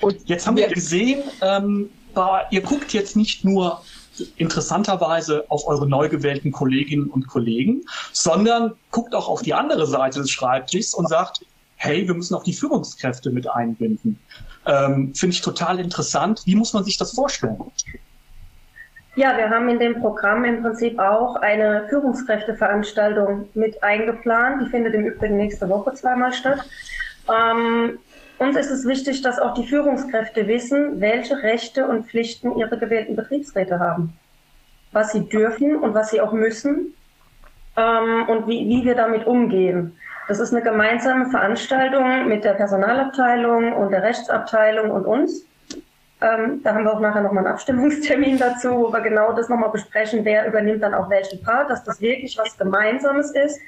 Und 0.00 0.16
jetzt 0.24 0.46
haben 0.46 0.56
wir 0.56 0.68
gesehen, 0.68 1.24
ähm, 1.42 1.90
ihr 2.50 2.62
guckt 2.62 2.94
jetzt 2.94 3.16
nicht 3.16 3.44
nur 3.44 3.82
interessanterweise 4.36 5.44
auf 5.48 5.66
eure 5.66 5.88
neu 5.88 6.08
gewählten 6.08 6.52
Kolleginnen 6.52 7.08
und 7.08 7.26
Kollegen, 7.26 7.82
sondern 8.12 8.72
guckt 8.90 9.14
auch 9.14 9.28
auf 9.28 9.42
die 9.42 9.54
andere 9.54 9.86
Seite 9.86 10.20
des 10.20 10.30
Schreibtischs 10.30 10.94
und 10.94 11.08
sagt, 11.08 11.40
hey, 11.76 12.06
wir 12.06 12.14
müssen 12.14 12.34
auch 12.34 12.42
die 12.42 12.54
Führungskräfte 12.54 13.30
mit 13.30 13.48
einbinden. 13.48 14.18
Ähm, 14.66 15.14
Finde 15.14 15.34
ich 15.34 15.42
total 15.42 15.78
interessant. 15.78 16.42
Wie 16.44 16.56
muss 16.56 16.72
man 16.72 16.84
sich 16.84 16.96
das 16.96 17.12
vorstellen? 17.12 17.58
Ja, 19.14 19.36
wir 19.36 19.48
haben 19.48 19.68
in 19.68 19.78
dem 19.78 20.00
Programm 20.00 20.44
im 20.44 20.62
Prinzip 20.62 20.98
auch 20.98 21.36
eine 21.36 21.86
Führungskräfteveranstaltung 21.88 23.48
mit 23.54 23.82
eingeplant. 23.82 24.62
Die 24.62 24.70
findet 24.70 24.94
im 24.94 25.06
Übrigen 25.06 25.36
nächste 25.38 25.68
Woche 25.68 25.94
zweimal 25.94 26.32
statt. 26.32 26.64
Ähm, 27.28 27.98
uns 28.38 28.56
ist 28.56 28.70
es 28.70 28.86
wichtig, 28.86 29.22
dass 29.22 29.38
auch 29.38 29.54
die 29.54 29.66
Führungskräfte 29.66 30.46
wissen, 30.46 31.00
welche 31.00 31.42
Rechte 31.42 31.86
und 31.86 32.06
Pflichten 32.06 32.56
ihre 32.56 32.78
gewählten 32.78 33.16
Betriebsräte 33.16 33.78
haben. 33.78 34.12
Was 34.92 35.12
sie 35.12 35.28
dürfen 35.28 35.76
und 35.76 35.94
was 35.94 36.10
sie 36.10 36.20
auch 36.20 36.32
müssen 36.32 36.94
ähm, 37.76 38.28
und 38.28 38.46
wie, 38.46 38.68
wie 38.68 38.84
wir 38.84 38.94
damit 38.94 39.26
umgehen. 39.26 39.96
Das 40.28 40.40
ist 40.40 40.52
eine 40.52 40.62
gemeinsame 40.62 41.30
Veranstaltung 41.30 42.28
mit 42.28 42.44
der 42.44 42.54
Personalabteilung 42.54 43.72
und 43.74 43.92
der 43.92 44.02
Rechtsabteilung 44.02 44.90
und 44.90 45.06
uns. 45.06 45.46
Ähm, 46.20 46.62
da 46.64 46.74
haben 46.74 46.84
wir 46.84 46.94
auch 46.94 47.00
nachher 47.00 47.20
nochmal 47.20 47.44
einen 47.44 47.52
Abstimmungstermin 47.52 48.38
dazu, 48.38 48.70
wo 48.70 48.92
wir 48.92 49.00
genau 49.02 49.32
das 49.34 49.48
nochmal 49.48 49.70
besprechen, 49.70 50.24
wer 50.24 50.48
übernimmt 50.48 50.82
dann 50.82 50.94
auch 50.94 51.10
welchen 51.10 51.42
Part, 51.42 51.70
dass 51.70 51.84
das 51.84 52.00
wirklich 52.00 52.36
was 52.38 52.56
Gemeinsames 52.56 53.32
ist. 53.32 53.60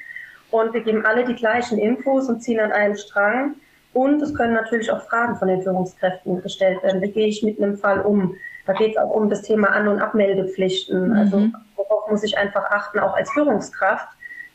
Und 0.51 0.73
wir 0.73 0.81
geben 0.81 1.05
alle 1.05 1.23
die 1.25 1.35
gleichen 1.35 1.77
Infos 1.77 2.27
und 2.27 2.41
ziehen 2.41 2.59
an 2.59 2.71
einem 2.71 2.95
Strang. 2.95 3.55
Und 3.93 4.21
es 4.21 4.33
können 4.35 4.53
natürlich 4.53 4.91
auch 4.91 5.01
Fragen 5.03 5.35
von 5.35 5.47
den 5.47 5.61
Führungskräften 5.61 6.41
gestellt 6.41 6.83
werden. 6.83 7.01
Wie 7.01 7.11
gehe 7.11 7.27
ich 7.27 7.43
mit 7.43 7.61
einem 7.61 7.77
Fall 7.77 8.01
um? 8.01 8.35
Da 8.65 8.73
geht 8.73 8.91
es 8.91 8.97
auch 8.97 9.09
um 9.09 9.29
das 9.29 9.41
Thema 9.41 9.69
An- 9.69 9.87
und 9.87 9.99
Abmeldepflichten. 9.99 11.09
Mhm. 11.09 11.15
Also 11.15 11.49
worauf 11.75 12.09
muss 12.09 12.23
ich 12.23 12.37
einfach 12.37 12.65
achten, 12.69 12.99
auch 12.99 13.15
als 13.15 13.31
Führungskraft, 13.31 14.07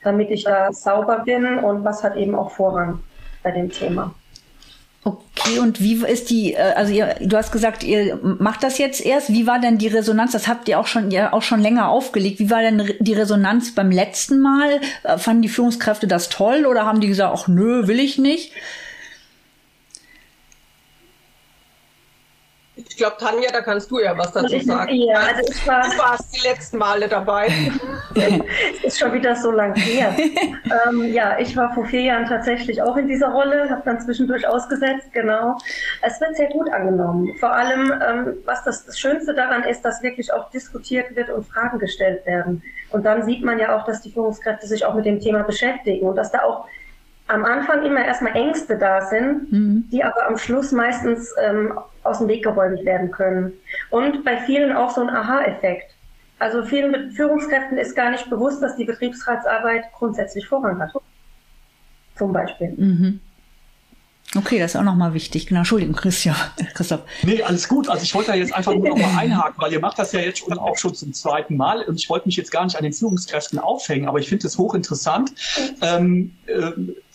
damit 0.02 0.30
ich 0.30 0.44
da 0.44 0.72
sauber 0.72 1.20
bin 1.24 1.58
und 1.58 1.84
was 1.84 2.04
hat 2.04 2.16
eben 2.16 2.34
auch 2.34 2.50
Vorrang 2.50 3.00
bei 3.42 3.50
dem 3.50 3.70
Thema. 3.70 4.14
Okay, 5.06 5.58
und 5.58 5.82
wie 5.82 6.02
ist 6.06 6.30
die, 6.30 6.54
äh, 6.54 6.72
also 6.76 6.92
ihr, 6.92 7.16
du 7.20 7.36
hast 7.36 7.52
gesagt, 7.52 7.84
ihr 7.84 8.18
macht 8.22 8.62
das 8.62 8.78
jetzt 8.78 9.04
erst. 9.04 9.30
Wie 9.30 9.46
war 9.46 9.60
denn 9.60 9.76
die 9.76 9.88
Resonanz? 9.88 10.32
Das 10.32 10.48
habt 10.48 10.66
ihr 10.66 10.80
auch 10.80 10.86
schon, 10.86 11.10
ja 11.10 11.34
auch 11.34 11.42
schon 11.42 11.60
länger 11.60 11.90
aufgelegt. 11.90 12.38
Wie 12.38 12.50
war 12.50 12.62
denn 12.62 12.94
die 13.00 13.12
Resonanz 13.12 13.74
beim 13.74 13.90
letzten 13.90 14.40
Mal? 14.40 14.80
Äh, 15.02 15.18
fanden 15.18 15.42
die 15.42 15.50
Führungskräfte 15.50 16.06
das 16.06 16.30
toll 16.30 16.64
oder 16.64 16.86
haben 16.86 17.00
die 17.00 17.08
gesagt, 17.08 17.36
ach 17.36 17.48
nö, 17.48 17.86
will 17.86 18.00
ich 18.00 18.16
nicht? 18.16 18.52
Ich 22.88 22.96
glaube, 22.96 23.16
Tanja, 23.18 23.50
da 23.50 23.60
kannst 23.60 23.90
du 23.90 23.98
ja 23.98 24.16
was 24.16 24.32
dazu 24.32 24.58
sagen. 24.60 24.94
Ja, 24.94 25.18
also 25.18 25.50
ich 25.50 25.66
war, 25.66 25.82
du 25.82 25.98
warst 25.98 26.34
die 26.36 26.46
letzten 26.46 26.78
Male 26.78 27.08
dabei. 27.08 27.48
ist 28.82 28.98
schon 28.98 29.12
wieder 29.12 29.34
so 29.34 29.50
lang 29.50 29.74
her. 29.74 30.14
ähm, 30.86 31.12
ja, 31.12 31.38
ich 31.38 31.56
war 31.56 31.74
vor 31.74 31.84
vier 31.86 32.02
Jahren 32.02 32.26
tatsächlich 32.26 32.80
auch 32.80 32.96
in 32.96 33.08
dieser 33.08 33.28
Rolle, 33.30 33.68
habe 33.70 33.82
dann 33.84 34.00
zwischendurch 34.00 34.46
ausgesetzt, 34.46 35.12
genau. 35.12 35.56
Es 36.02 36.20
wird 36.20 36.36
sehr 36.36 36.48
gut 36.50 36.72
angenommen. 36.72 37.34
Vor 37.40 37.52
allem, 37.52 37.92
ähm, 37.92 38.34
was 38.44 38.62
das, 38.64 38.86
das 38.86 38.98
Schönste 38.98 39.34
daran 39.34 39.64
ist, 39.64 39.82
dass 39.82 40.02
wirklich 40.02 40.32
auch 40.32 40.50
diskutiert 40.50 41.16
wird 41.16 41.30
und 41.30 41.46
Fragen 41.46 41.78
gestellt 41.78 42.24
werden. 42.26 42.62
Und 42.90 43.04
dann 43.04 43.24
sieht 43.24 43.42
man 43.44 43.58
ja 43.58 43.76
auch, 43.76 43.84
dass 43.86 44.02
die 44.02 44.12
Führungskräfte 44.12 44.66
sich 44.66 44.84
auch 44.84 44.94
mit 44.94 45.04
dem 45.04 45.20
Thema 45.20 45.42
beschäftigen 45.42 46.06
und 46.06 46.16
dass 46.16 46.30
da 46.30 46.42
auch 46.44 46.66
am 47.26 47.44
Anfang 47.44 47.84
immer 47.84 48.04
erstmal 48.04 48.36
Ängste 48.36 48.76
da 48.76 49.06
sind, 49.06 49.50
mhm. 49.50 49.88
die 49.90 50.04
aber 50.04 50.26
am 50.26 50.36
Schluss 50.36 50.72
meistens 50.72 51.32
ähm, 51.42 51.78
aus 52.02 52.18
dem 52.18 52.28
Weg 52.28 52.44
geräumt 52.44 52.84
werden 52.84 53.10
können. 53.10 53.52
Und 53.90 54.24
bei 54.24 54.36
vielen 54.38 54.76
auch 54.76 54.90
so 54.90 55.00
ein 55.00 55.10
Aha-Effekt. 55.10 55.94
Also 56.38 56.64
vielen 56.64 57.12
Führungskräften 57.12 57.78
ist 57.78 57.94
gar 57.94 58.10
nicht 58.10 58.28
bewusst, 58.28 58.62
dass 58.62 58.76
die 58.76 58.84
Betriebsratsarbeit 58.84 59.84
grundsätzlich 59.96 60.46
Vorrang 60.46 60.78
hat. 60.80 60.92
Zum 62.16 62.32
Beispiel. 62.32 62.74
Mhm. 62.76 63.20
Okay, 64.36 64.58
das 64.58 64.74
ist 64.74 64.80
auch 64.80 64.84
nochmal 64.84 65.14
wichtig. 65.14 65.46
Genau, 65.46 65.60
Entschuldigung, 65.60 65.94
Christian. 65.94 66.34
Christoph. 66.74 67.02
Nee, 67.22 67.42
alles 67.42 67.68
gut. 67.68 67.88
Also 67.88 68.02
ich 68.02 68.14
wollte 68.14 68.32
da 68.32 68.36
jetzt 68.36 68.52
einfach 68.52 68.74
nur 68.74 68.88
nochmal 68.88 69.10
einhaken, 69.18 69.54
weil 69.58 69.72
ihr 69.72 69.80
macht 69.80 69.98
das 69.98 70.12
ja 70.12 70.20
jetzt 70.20 70.40
schon 70.40 70.58
auch 70.58 70.76
schon 70.76 70.94
zum 70.94 71.12
zweiten 71.12 71.56
Mal 71.56 71.82
und 71.82 71.96
ich 71.96 72.10
wollte 72.10 72.26
mich 72.26 72.36
jetzt 72.36 72.50
gar 72.50 72.64
nicht 72.64 72.76
an 72.76 72.82
den 72.82 72.92
Führungskräften 72.92 73.58
aufhängen, 73.58 74.08
aber 74.08 74.18
ich 74.18 74.28
finde 74.28 74.46
es 74.46 74.58
hochinteressant. 74.58 75.32
Ähm, 75.82 76.36
äh, 76.46 76.72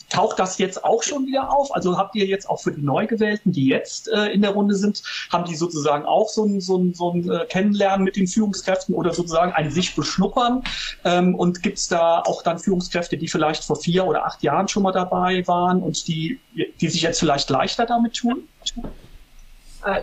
Taucht 0.10 0.40
das 0.40 0.58
jetzt 0.58 0.84
auch 0.84 1.04
schon 1.04 1.26
wieder 1.28 1.52
auf? 1.52 1.74
Also 1.74 1.98
habt 1.98 2.16
ihr 2.16 2.26
jetzt 2.26 2.50
auch 2.50 2.60
für 2.60 2.72
die 2.72 2.82
Neugewählten, 2.82 3.52
die 3.52 3.68
jetzt 3.68 4.08
äh, 4.10 4.26
in 4.28 4.42
der 4.42 4.52
Runde 4.52 4.76
sind, 4.76 5.04
haben 5.32 5.46
die 5.46 5.56
sozusagen 5.56 6.06
auch 6.06 6.30
so 6.30 6.46
ein, 6.46 6.62
so 6.62 6.78
ein, 6.78 6.94
so 6.94 7.12
ein 7.12 7.30
äh, 7.30 7.46
Kennenlernen 7.46 8.04
mit 8.04 8.16
den 8.16 8.28
Führungskräften 8.28 8.96
oder 8.96 9.14
sozusagen 9.14 9.54
ein 9.54 9.72
sich 9.72 9.96
beschnuppern? 9.96 10.64
Ähm, 11.04 11.36
und 11.36 11.62
gibt's 11.62 11.88
da 11.88 12.20
auch 12.22 12.42
dann 12.42 12.60
Führungskräfte, 12.60 13.18
die 13.18 13.28
vielleicht 13.28 13.64
vor 13.64 13.76
vier 13.76 14.06
oder 14.06 14.26
acht 14.26 14.42
Jahren 14.44 14.68
schon 14.68 14.84
mal 14.84 14.92
dabei 14.92 15.46
waren 15.48 15.82
und 15.82 16.08
die, 16.08 16.40
die 16.82 16.88
sich 16.88 17.02
jetzt 17.02 17.20
vielleicht 17.20 17.50
leichter 17.50 17.86
damit 17.86 18.16
tun? 18.16 18.48
Äh, 19.86 20.02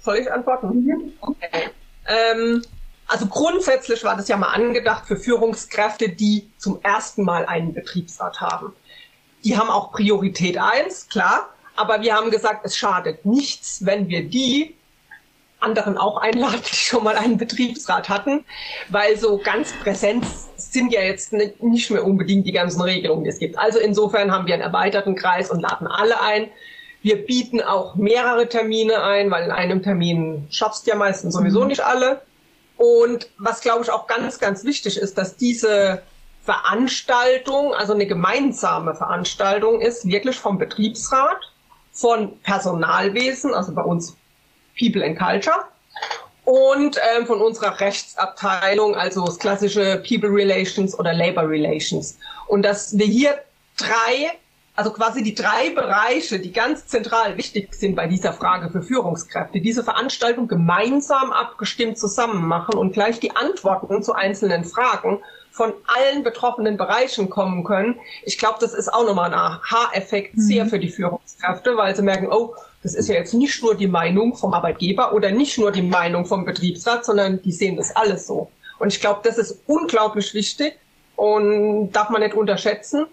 soll 0.00 0.16
ich 0.16 0.30
antworten? 0.30 0.84
Mhm. 0.84 1.12
Okay. 1.20 1.70
Ähm, 2.06 2.62
also 3.06 3.26
grundsätzlich 3.26 4.02
war 4.04 4.16
das 4.16 4.28
ja 4.28 4.36
mal 4.36 4.52
angedacht 4.52 5.06
für 5.06 5.16
Führungskräfte, 5.16 6.08
die 6.08 6.50
zum 6.58 6.80
ersten 6.82 7.22
Mal 7.22 7.46
einen 7.46 7.74
Betriebsrat 7.74 8.40
haben. 8.40 8.74
Die 9.44 9.56
haben 9.56 9.68
auch 9.70 9.92
Priorität 9.92 10.58
eins, 10.58 11.08
klar. 11.08 11.50
Aber 11.76 12.02
wir 12.02 12.14
haben 12.14 12.30
gesagt, 12.30 12.64
es 12.64 12.76
schadet 12.76 13.26
nichts, 13.26 13.84
wenn 13.84 14.08
wir 14.08 14.28
die 14.28 14.74
anderen 15.64 15.96
auch 15.98 16.18
einladen, 16.18 16.60
die 16.70 16.76
schon 16.76 17.02
mal 17.04 17.16
einen 17.16 17.38
Betriebsrat 17.38 18.08
hatten, 18.08 18.44
weil 18.90 19.16
so 19.16 19.38
ganz 19.38 19.72
präsent 19.82 20.24
sind 20.56 20.92
ja 20.92 21.00
jetzt 21.00 21.32
nicht 21.32 21.90
mehr 21.90 22.04
unbedingt 22.04 22.46
die 22.46 22.52
ganzen 22.52 22.82
Regelungen, 22.82 23.24
die 23.24 23.30
es 23.30 23.38
gibt. 23.38 23.58
Also 23.58 23.78
insofern 23.78 24.30
haben 24.30 24.46
wir 24.46 24.54
einen 24.54 24.62
erweiterten 24.62 25.14
Kreis 25.14 25.50
und 25.50 25.60
laden 25.60 25.86
alle 25.86 26.20
ein. 26.20 26.48
Wir 27.02 27.24
bieten 27.24 27.60
auch 27.60 27.96
mehrere 27.96 28.48
Termine 28.48 29.02
ein, 29.02 29.30
weil 29.30 29.44
in 29.44 29.50
einem 29.50 29.82
Termin 29.82 30.46
schaffst 30.50 30.86
ja 30.86 30.94
meistens 30.94 31.34
sowieso 31.34 31.62
mhm. 31.62 31.68
nicht 31.68 31.84
alle. 31.84 32.22
Und 32.76 33.28
was, 33.38 33.60
glaube 33.60 33.84
ich, 33.84 33.90
auch 33.90 34.06
ganz, 34.06 34.38
ganz 34.38 34.64
wichtig 34.64 34.96
ist, 34.96 35.16
dass 35.16 35.36
diese 35.36 36.02
Veranstaltung, 36.44 37.72
also 37.74 37.94
eine 37.94 38.06
gemeinsame 38.06 38.94
Veranstaltung 38.94 39.80
ist, 39.80 40.06
wirklich 40.06 40.38
vom 40.38 40.58
Betriebsrat, 40.58 41.38
von 41.92 42.38
Personalwesen, 42.40 43.54
also 43.54 43.72
bei 43.72 43.82
uns 43.82 44.16
People 44.78 45.02
and 45.04 45.18
Culture, 45.18 45.64
und 46.44 46.98
ähm, 47.16 47.26
von 47.26 47.40
unserer 47.40 47.80
Rechtsabteilung, 47.80 48.94
also 48.94 49.24
das 49.24 49.38
klassische 49.38 50.02
People 50.06 50.28
Relations 50.28 50.98
oder 50.98 51.14
Labor 51.14 51.48
Relations. 51.48 52.18
Und 52.46 52.62
dass 52.62 52.98
wir 52.98 53.06
hier 53.06 53.38
drei, 53.78 54.32
also 54.76 54.90
quasi 54.90 55.22
die 55.22 55.34
drei 55.34 55.70
Bereiche, 55.70 56.38
die 56.38 56.52
ganz 56.52 56.86
zentral 56.86 57.38
wichtig 57.38 57.74
sind 57.74 57.96
bei 57.96 58.06
dieser 58.06 58.34
Frage 58.34 58.68
für 58.68 58.82
Führungskräfte, 58.82 59.60
diese 59.60 59.82
Veranstaltung 59.82 60.46
gemeinsam 60.46 61.32
abgestimmt 61.32 61.98
zusammen 61.98 62.46
machen 62.46 62.74
und 62.74 62.92
gleich 62.92 63.18
die 63.20 63.34
Antworten 63.34 64.02
zu 64.02 64.12
einzelnen 64.12 64.64
Fragen 64.64 65.22
von 65.54 65.72
allen 65.86 66.24
betroffenen 66.24 66.76
Bereichen 66.76 67.30
kommen 67.30 67.62
können. 67.62 68.00
Ich 68.24 68.38
glaube, 68.38 68.58
das 68.60 68.74
ist 68.74 68.92
auch 68.92 69.06
nochmal 69.06 69.32
ein 69.32 69.38
Aha-Effekt 69.38 70.36
mhm. 70.36 70.40
sehr 70.40 70.66
für 70.66 70.80
die 70.80 70.88
Führungskräfte, 70.88 71.76
weil 71.76 71.94
sie 71.94 72.02
merken, 72.02 72.26
oh, 72.28 72.56
das 72.82 72.94
ist 72.94 73.08
ja 73.08 73.14
jetzt 73.14 73.34
nicht 73.34 73.62
nur 73.62 73.76
die 73.76 73.86
Meinung 73.86 74.34
vom 74.34 74.52
Arbeitgeber 74.52 75.12
oder 75.12 75.30
nicht 75.30 75.56
nur 75.56 75.70
die 75.70 75.82
Meinung 75.82 76.26
vom 76.26 76.44
Betriebsrat, 76.44 77.04
sondern 77.04 77.40
die 77.40 77.52
sehen 77.52 77.76
das 77.76 77.94
alles 77.94 78.26
so. 78.26 78.50
Und 78.80 78.88
ich 78.88 79.00
glaube, 79.00 79.20
das 79.22 79.38
ist 79.38 79.60
unglaublich 79.68 80.34
wichtig 80.34 80.76
und 81.14 81.92
darf 81.92 82.10
man 82.10 82.22
nicht 82.22 82.34
unterschätzen. 82.34 83.06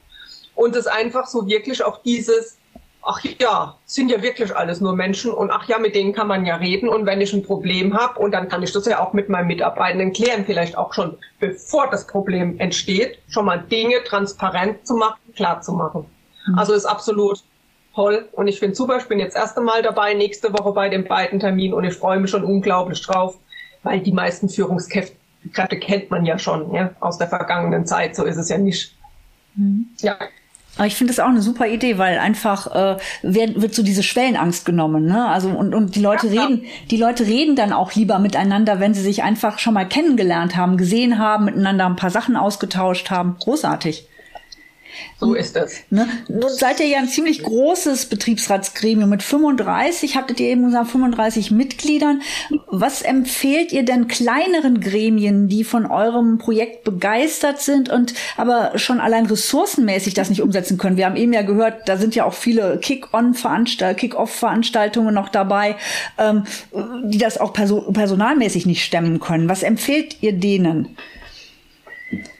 Und 0.55 0.75
es 0.75 0.87
einfach 0.87 1.27
so 1.27 1.45
wirklich 1.45 1.83
auch 1.83 2.01
dieses, 2.01 2.57
ach 3.03 3.19
ja, 3.39 3.77
sind 3.85 4.09
ja 4.09 4.21
wirklich 4.21 4.55
alles 4.55 4.79
nur 4.79 4.95
Menschen 4.95 5.31
und 5.31 5.49
ach 5.49 5.67
ja, 5.67 5.79
mit 5.79 5.95
denen 5.95 6.13
kann 6.13 6.27
man 6.27 6.45
ja 6.45 6.55
reden 6.57 6.87
und 6.87 7.05
wenn 7.05 7.21
ich 7.21 7.33
ein 7.33 7.43
Problem 7.43 7.97
habe 7.97 8.19
und 8.19 8.31
dann 8.31 8.47
kann 8.47 8.61
ich 8.63 8.71
das 8.71 8.85
ja 8.85 8.99
auch 8.99 9.13
mit 9.13 9.29
meinen 9.29 9.47
Mitarbeitenden 9.47 10.13
klären, 10.13 10.45
vielleicht 10.45 10.77
auch 10.77 10.93
schon 10.93 11.17
bevor 11.39 11.89
das 11.89 12.05
Problem 12.05 12.59
entsteht, 12.59 13.19
schon 13.27 13.45
mal 13.45 13.57
Dinge 13.57 14.03
transparent 14.03 14.85
zu 14.85 14.95
machen, 14.95 15.19
klar 15.35 15.61
zu 15.61 15.71
machen. 15.73 16.05
Mhm. 16.47 16.59
Also 16.59 16.73
ist 16.73 16.85
absolut 16.85 17.43
toll 17.95 18.29
und 18.33 18.47
ich 18.47 18.59
finde 18.59 18.75
super, 18.75 18.97
ich 18.97 19.07
bin 19.07 19.19
jetzt 19.19 19.35
das 19.35 19.43
erste 19.43 19.61
Mal 19.61 19.81
dabei, 19.81 20.13
nächste 20.13 20.53
Woche 20.53 20.71
bei 20.71 20.89
den 20.89 21.05
beiden 21.05 21.39
Terminen 21.39 21.73
und 21.73 21.83
ich 21.83 21.95
freue 21.95 22.19
mich 22.19 22.29
schon 22.29 22.43
unglaublich 22.43 23.01
drauf, 23.01 23.37
weil 23.83 23.99
die 23.99 24.13
meisten 24.13 24.47
Führungskräfte 24.47 25.15
kennt 25.79 26.11
man 26.11 26.25
ja 26.25 26.37
schon 26.37 26.71
ja, 26.73 26.91
aus 26.99 27.17
der 27.17 27.27
vergangenen 27.27 27.87
Zeit, 27.87 28.15
so 28.15 28.25
ist 28.25 28.37
es 28.37 28.49
ja 28.49 28.59
nicht. 28.59 28.95
Mhm. 29.55 29.87
Ja. 29.99 30.17
Aber 30.81 30.87
ich 30.87 30.95
finde 30.95 31.13
das 31.13 31.19
auch 31.19 31.29
eine 31.29 31.43
super 31.43 31.67
Idee, 31.67 31.99
weil 31.99 32.17
einfach 32.17 32.65
äh, 32.73 32.97
wird, 33.21 33.61
wird 33.61 33.75
so 33.75 33.83
diese 33.83 34.01
Schwellenangst 34.01 34.65
genommen, 34.65 35.05
ne? 35.05 35.27
Also 35.27 35.49
und, 35.49 35.75
und 35.75 35.95
die 35.95 35.99
Leute 35.99 36.25
ja, 36.25 36.41
reden, 36.41 36.65
die 36.89 36.97
Leute 36.97 37.27
reden 37.27 37.55
dann 37.55 37.71
auch 37.71 37.93
lieber 37.93 38.17
miteinander, 38.17 38.79
wenn 38.79 38.95
sie 38.95 39.03
sich 39.03 39.21
einfach 39.21 39.59
schon 39.59 39.75
mal 39.75 39.87
kennengelernt 39.87 40.55
haben, 40.55 40.77
gesehen 40.77 41.19
haben, 41.19 41.45
miteinander 41.45 41.85
ein 41.85 41.97
paar 41.97 42.09
Sachen 42.09 42.35
ausgetauscht 42.35 43.11
haben. 43.11 43.35
Großartig. 43.39 44.07
So 45.19 45.33
ist 45.33 45.55
es. 45.55 45.83
Ne? 45.89 46.07
Nun 46.27 46.49
seid 46.49 46.79
ihr 46.79 46.87
ja 46.87 46.99
ein 46.99 47.07
ziemlich 47.07 47.43
großes 47.43 48.07
Betriebsratsgremium 48.07 49.09
mit 49.09 49.23
35, 49.23 50.17
habtet 50.17 50.39
ihr 50.39 50.49
eben 50.49 50.65
gesagt, 50.65 50.91
35 50.91 51.51
Mitgliedern. 51.51 52.21
Was 52.67 53.01
empfehlt 53.01 53.71
ihr 53.71 53.83
denn 53.83 54.07
kleineren 54.07 54.81
Gremien, 54.81 55.47
die 55.47 55.63
von 55.63 55.85
eurem 55.85 56.37
Projekt 56.37 56.83
begeistert 56.83 57.61
sind 57.61 57.89
und 57.89 58.13
aber 58.37 58.77
schon 58.77 58.99
allein 58.99 59.25
ressourcenmäßig 59.25 60.13
das 60.13 60.29
nicht 60.29 60.41
umsetzen 60.41 60.77
können? 60.77 60.97
Wir 60.97 61.05
haben 61.05 61.15
eben 61.15 61.33
ja 61.33 61.43
gehört, 61.43 61.87
da 61.87 61.97
sind 61.97 62.15
ja 62.15 62.25
auch 62.25 62.33
viele 62.33 62.79
Kick-on-Veranstaltungen, 62.79 63.99
Kick-off-Veranstaltungen 63.99 65.13
noch 65.13 65.29
dabei, 65.29 65.75
ähm, 66.17 66.43
die 67.03 67.17
das 67.17 67.37
auch 67.37 67.53
perso 67.53 67.91
personalmäßig 67.91 68.65
nicht 68.65 68.83
stemmen 68.83 69.19
können. 69.19 69.49
Was 69.49 69.63
empfehlt 69.63 70.17
ihr 70.21 70.33
denen? 70.33 70.97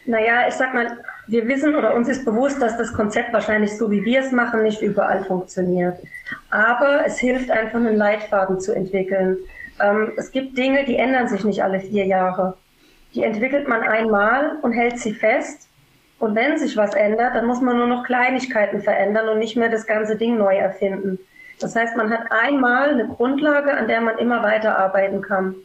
Naja, 0.06 0.48
ich 0.48 0.56
sag 0.56 0.74
mal, 0.74 0.98
wir 1.32 1.48
wissen 1.48 1.76
oder 1.76 1.96
uns 1.96 2.10
ist 2.10 2.26
bewusst, 2.26 2.62
dass 2.62 2.78
das 2.78 2.92
Konzept 2.92 3.32
wahrscheinlich 3.32 3.78
so, 3.78 3.90
wie 3.90 4.04
wir 4.04 4.20
es 4.20 4.34
machen, 4.34 4.64
nicht 4.64 4.82
überall 4.82 5.24
funktioniert. 5.24 5.98
Aber 6.50 7.06
es 7.06 7.20
hilft 7.20 7.50
einfach, 7.50 7.80
einen 7.80 7.96
Leitfaden 7.96 8.60
zu 8.60 8.74
entwickeln. 8.74 9.38
Ähm, 9.80 10.12
es 10.18 10.30
gibt 10.32 10.58
Dinge, 10.58 10.84
die 10.84 10.98
ändern 10.98 11.30
sich 11.30 11.46
nicht 11.46 11.64
alle 11.64 11.80
vier 11.80 12.06
Jahre. 12.06 12.58
Die 13.16 13.24
entwickelt 13.24 13.66
man 13.66 13.82
einmal 13.82 14.58
und 14.62 14.74
hält 14.74 15.00
sie 15.00 15.14
fest. 15.14 15.70
Und 16.20 16.36
wenn 16.36 16.58
sich 16.58 16.76
was 16.76 16.94
ändert, 16.94 17.34
dann 17.34 17.46
muss 17.46 17.62
man 17.62 17.78
nur 17.78 17.88
noch 17.88 18.04
Kleinigkeiten 18.04 18.82
verändern 18.82 19.30
und 19.30 19.40
nicht 19.40 19.56
mehr 19.56 19.70
das 19.70 19.88
ganze 19.88 20.18
Ding 20.18 20.38
neu 20.38 20.58
erfinden. 20.58 21.18
Das 21.62 21.78
heißt, 21.78 21.96
man 21.96 22.12
hat 22.12 22.30
einmal 22.30 22.90
eine 22.90 23.08
Grundlage, 23.08 23.74
an 23.74 23.88
der 23.88 24.02
man 24.02 24.18
immer 24.18 24.44
weiter 24.44 24.78
arbeiten 24.78 25.22
kann. 25.22 25.56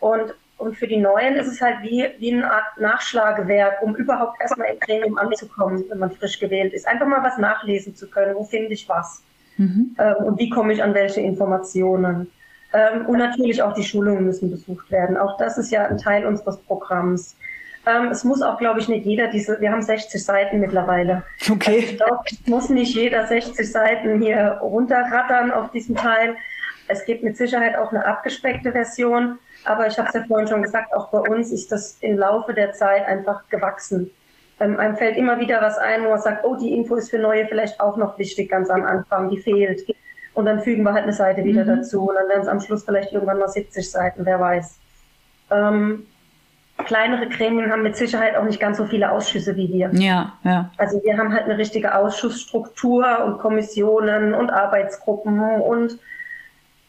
Und 0.00 0.34
und 0.58 0.76
für 0.76 0.88
die 0.88 0.96
Neuen 0.96 1.36
ist 1.36 1.46
es 1.46 1.60
halt 1.60 1.82
wie, 1.82 2.04
wie 2.18 2.32
eine 2.32 2.50
Art 2.50 2.78
Nachschlagewerk, 2.78 3.80
um 3.80 3.94
überhaupt 3.94 4.40
erstmal 4.40 4.72
im 4.72 4.80
Gremium 4.80 5.16
anzukommen, 5.16 5.84
wenn 5.88 5.98
man 5.98 6.10
frisch 6.10 6.40
gewählt 6.40 6.72
ist. 6.74 6.86
Einfach 6.86 7.06
mal 7.06 7.22
was 7.22 7.38
nachlesen 7.38 7.94
zu 7.94 8.08
können. 8.08 8.34
Wo 8.34 8.44
finde 8.44 8.72
ich 8.72 8.88
was? 8.88 9.22
Mhm. 9.56 9.94
Ähm, 9.98 10.16
und 10.24 10.38
wie 10.38 10.50
komme 10.50 10.72
ich 10.72 10.82
an 10.82 10.94
welche 10.94 11.20
Informationen? 11.20 12.30
Ähm, 12.72 13.06
und 13.06 13.18
natürlich 13.18 13.62
auch 13.62 13.72
die 13.72 13.84
Schulungen 13.84 14.24
müssen 14.24 14.50
besucht 14.50 14.90
werden. 14.90 15.16
Auch 15.16 15.36
das 15.38 15.58
ist 15.58 15.70
ja 15.70 15.86
ein 15.86 15.96
Teil 15.96 16.26
unseres 16.26 16.58
Programms. 16.58 17.36
Ähm, 17.86 18.08
es 18.08 18.24
muss 18.24 18.42
auch, 18.42 18.58
glaube 18.58 18.80
ich, 18.80 18.88
nicht 18.88 19.06
jeder 19.06 19.28
diese, 19.28 19.60
wir 19.60 19.70
haben 19.70 19.82
60 19.82 20.22
Seiten 20.22 20.58
mittlerweile. 20.58 21.22
Okay. 21.48 21.76
Also 21.76 21.86
ich 21.92 21.96
glaube, 21.96 22.24
es 22.26 22.46
muss 22.46 22.68
nicht 22.68 22.94
jeder 22.94 23.26
60 23.26 23.70
Seiten 23.70 24.20
hier 24.20 24.58
runterrattern 24.60 25.52
auf 25.52 25.70
diesem 25.70 25.94
Teil. 25.94 26.36
Es 26.88 27.04
gibt 27.04 27.22
mit 27.22 27.36
Sicherheit 27.36 27.76
auch 27.76 27.90
eine 27.90 28.04
abgespeckte 28.04 28.72
Version. 28.72 29.38
Aber 29.64 29.86
ich 29.86 29.98
habe 29.98 30.08
es 30.08 30.14
ja 30.14 30.24
vorhin 30.26 30.48
schon 30.48 30.62
gesagt, 30.62 30.92
auch 30.94 31.10
bei 31.10 31.20
uns 31.20 31.52
ist 31.52 31.70
das 31.70 31.98
im 32.00 32.18
Laufe 32.18 32.54
der 32.54 32.72
Zeit 32.72 33.06
einfach 33.06 33.48
gewachsen. 33.48 34.10
Ähm, 34.60 34.78
einem 34.78 34.96
fällt 34.96 35.16
immer 35.16 35.38
wieder 35.38 35.60
was 35.60 35.78
ein, 35.78 36.04
wo 36.04 36.10
man 36.10 36.20
sagt, 36.20 36.44
oh, 36.44 36.56
die 36.56 36.74
Info 36.74 36.96
ist 36.96 37.10
für 37.10 37.18
Neue 37.18 37.46
vielleicht 37.46 37.80
auch 37.80 37.96
noch 37.96 38.18
wichtig, 38.18 38.50
ganz 38.50 38.70
am 38.70 38.84
Anfang, 38.84 39.30
die 39.30 39.38
fehlt. 39.38 39.82
Und 40.34 40.46
dann 40.46 40.60
fügen 40.60 40.82
wir 40.82 40.92
halt 40.92 41.04
eine 41.04 41.12
Seite 41.12 41.44
wieder 41.44 41.64
mhm. 41.64 41.78
dazu 41.78 42.08
und 42.08 42.14
dann 42.14 42.28
werden 42.28 42.42
es 42.42 42.48
am 42.48 42.60
Schluss 42.60 42.84
vielleicht 42.84 43.12
irgendwann 43.12 43.38
mal 43.38 43.48
70 43.48 43.90
Seiten, 43.90 44.24
wer 44.24 44.40
weiß. 44.40 44.78
Ähm, 45.50 46.06
kleinere 46.84 47.28
Gremien 47.28 47.70
haben 47.70 47.82
mit 47.82 47.96
Sicherheit 47.96 48.36
auch 48.36 48.44
nicht 48.44 48.60
ganz 48.60 48.78
so 48.78 48.86
viele 48.86 49.10
Ausschüsse 49.10 49.56
wie 49.56 49.68
wir. 49.68 49.90
Ja, 49.94 50.34
ja. 50.44 50.70
Also 50.76 51.02
wir 51.02 51.16
haben 51.18 51.32
halt 51.32 51.44
eine 51.44 51.58
richtige 51.58 51.94
Ausschussstruktur 51.94 53.24
und 53.24 53.38
Kommissionen 53.38 54.34
und 54.34 54.50
Arbeitsgruppen 54.50 55.40
und 55.60 55.98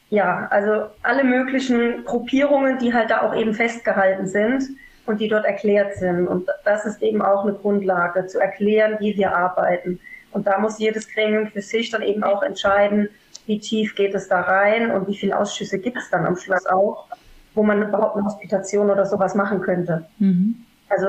ja, 0.10 0.48
also 0.50 0.88
alle 1.04 1.24
möglichen 1.24 2.04
Gruppierungen, 2.04 2.80
die 2.80 2.94
halt 2.94 3.12
da 3.12 3.22
auch 3.22 3.36
eben 3.36 3.54
festgehalten 3.54 4.28
sind 4.28 4.64
und 5.06 5.22
die 5.22 5.28
dort 5.28 5.46
erklärt 5.46 5.96
sind. 5.96 6.28
Und 6.28 6.48
das 6.66 6.86
ist 6.86 7.02
eben 7.02 7.22
auch 7.22 7.44
eine 7.44 7.54
Grundlage, 7.54 8.26
zu 8.28 8.40
erklären, 8.40 8.98
wie 9.00 9.16
wir 9.16 9.36
arbeiten. 9.36 10.00
Und 10.32 10.48
da 10.48 10.60
muss 10.60 10.80
jedes 10.80 11.08
Gremium 11.08 11.48
für 11.48 11.62
sich 11.62 11.90
dann 11.90 12.02
eben 12.02 12.24
auch 12.24 12.44
entscheiden, 12.44 13.10
wie 13.46 13.60
tief 13.60 13.96
geht 13.96 14.14
es 14.14 14.28
da 14.28 14.42
rein 14.42 14.92
und 14.92 15.08
wie 15.08 15.16
viele 15.16 15.38
Ausschüsse 15.38 15.80
gibt 15.80 15.98
es 15.98 16.10
dann 16.12 16.26
am 16.26 16.36
Schluss 16.38 16.68
auch, 16.68 17.08
wo 17.56 17.64
man 17.64 17.82
überhaupt 17.82 18.16
eine 18.16 18.26
Hospitation 18.26 18.92
oder 18.92 19.06
sowas 19.06 19.34
machen 19.34 19.62
könnte. 19.62 20.06
Mhm. 20.20 20.56
Also 20.88 21.08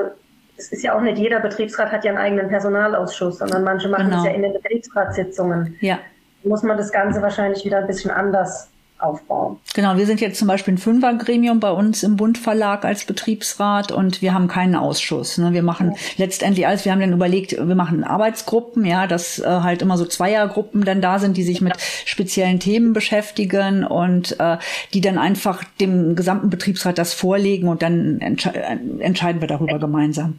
es 0.57 0.71
ist 0.71 0.83
ja 0.83 0.95
auch 0.95 1.01
nicht 1.01 1.19
jeder 1.19 1.39
Betriebsrat 1.39 1.91
hat 1.91 2.03
ja 2.03 2.11
einen 2.11 2.19
eigenen 2.19 2.49
Personalausschuss, 2.49 3.39
sondern 3.39 3.63
manche 3.63 3.89
machen 3.89 4.05
genau. 4.05 4.19
es 4.19 4.25
ja 4.25 4.31
in 4.31 4.41
den 4.41 4.53
Betriebsratssitzungen. 4.53 5.75
Ja. 5.81 5.99
Muss 6.43 6.63
man 6.63 6.77
das 6.77 6.91
Ganze 6.91 7.21
wahrscheinlich 7.21 7.63
wieder 7.63 7.77
ein 7.77 7.87
bisschen 7.87 8.09
anders 8.09 8.70
aufbauen. 9.01 9.57
Genau, 9.73 9.97
wir 9.97 10.05
sind 10.05 10.21
jetzt 10.21 10.37
zum 10.37 10.47
Beispiel 10.47 10.75
ein 10.75 10.77
Fünfergremium 10.77 11.59
bei 11.59 11.71
uns 11.71 12.03
im 12.03 12.15
Bund 12.15 12.37
Verlag 12.37 12.85
als 12.85 13.05
Betriebsrat 13.05 13.91
und 13.91 14.21
wir 14.21 14.33
haben 14.33 14.47
keinen 14.47 14.75
Ausschuss. 14.75 15.37
Ne? 15.37 15.53
Wir 15.53 15.63
machen 15.63 15.91
ja. 15.91 15.97
letztendlich 16.17 16.67
alles, 16.67 16.85
wir 16.85 16.91
haben 16.91 16.99
dann 16.99 17.13
überlegt, 17.13 17.51
wir 17.51 17.75
machen 17.75 18.03
Arbeitsgruppen, 18.03 18.85
ja, 18.85 19.07
dass 19.07 19.39
äh, 19.39 19.45
halt 19.45 19.81
immer 19.81 19.97
so 19.97 20.05
Zweiergruppen 20.05 20.83
dann 20.83 21.01
da 21.01 21.19
sind, 21.19 21.37
die 21.37 21.43
sich 21.43 21.61
mit 21.61 21.73
speziellen 22.05 22.59
Themen 22.59 22.93
beschäftigen 22.93 23.83
und 23.83 24.39
äh, 24.39 24.57
die 24.93 25.01
dann 25.01 25.17
einfach 25.17 25.63
dem 25.79 26.15
gesamten 26.15 26.49
Betriebsrat 26.49 26.97
das 26.97 27.13
vorlegen 27.13 27.67
und 27.67 27.81
dann 27.81 28.19
entsche 28.19 28.51
entscheiden 28.51 29.41
wir 29.41 29.47
darüber 29.47 29.79
gemeinsam. 29.79 30.37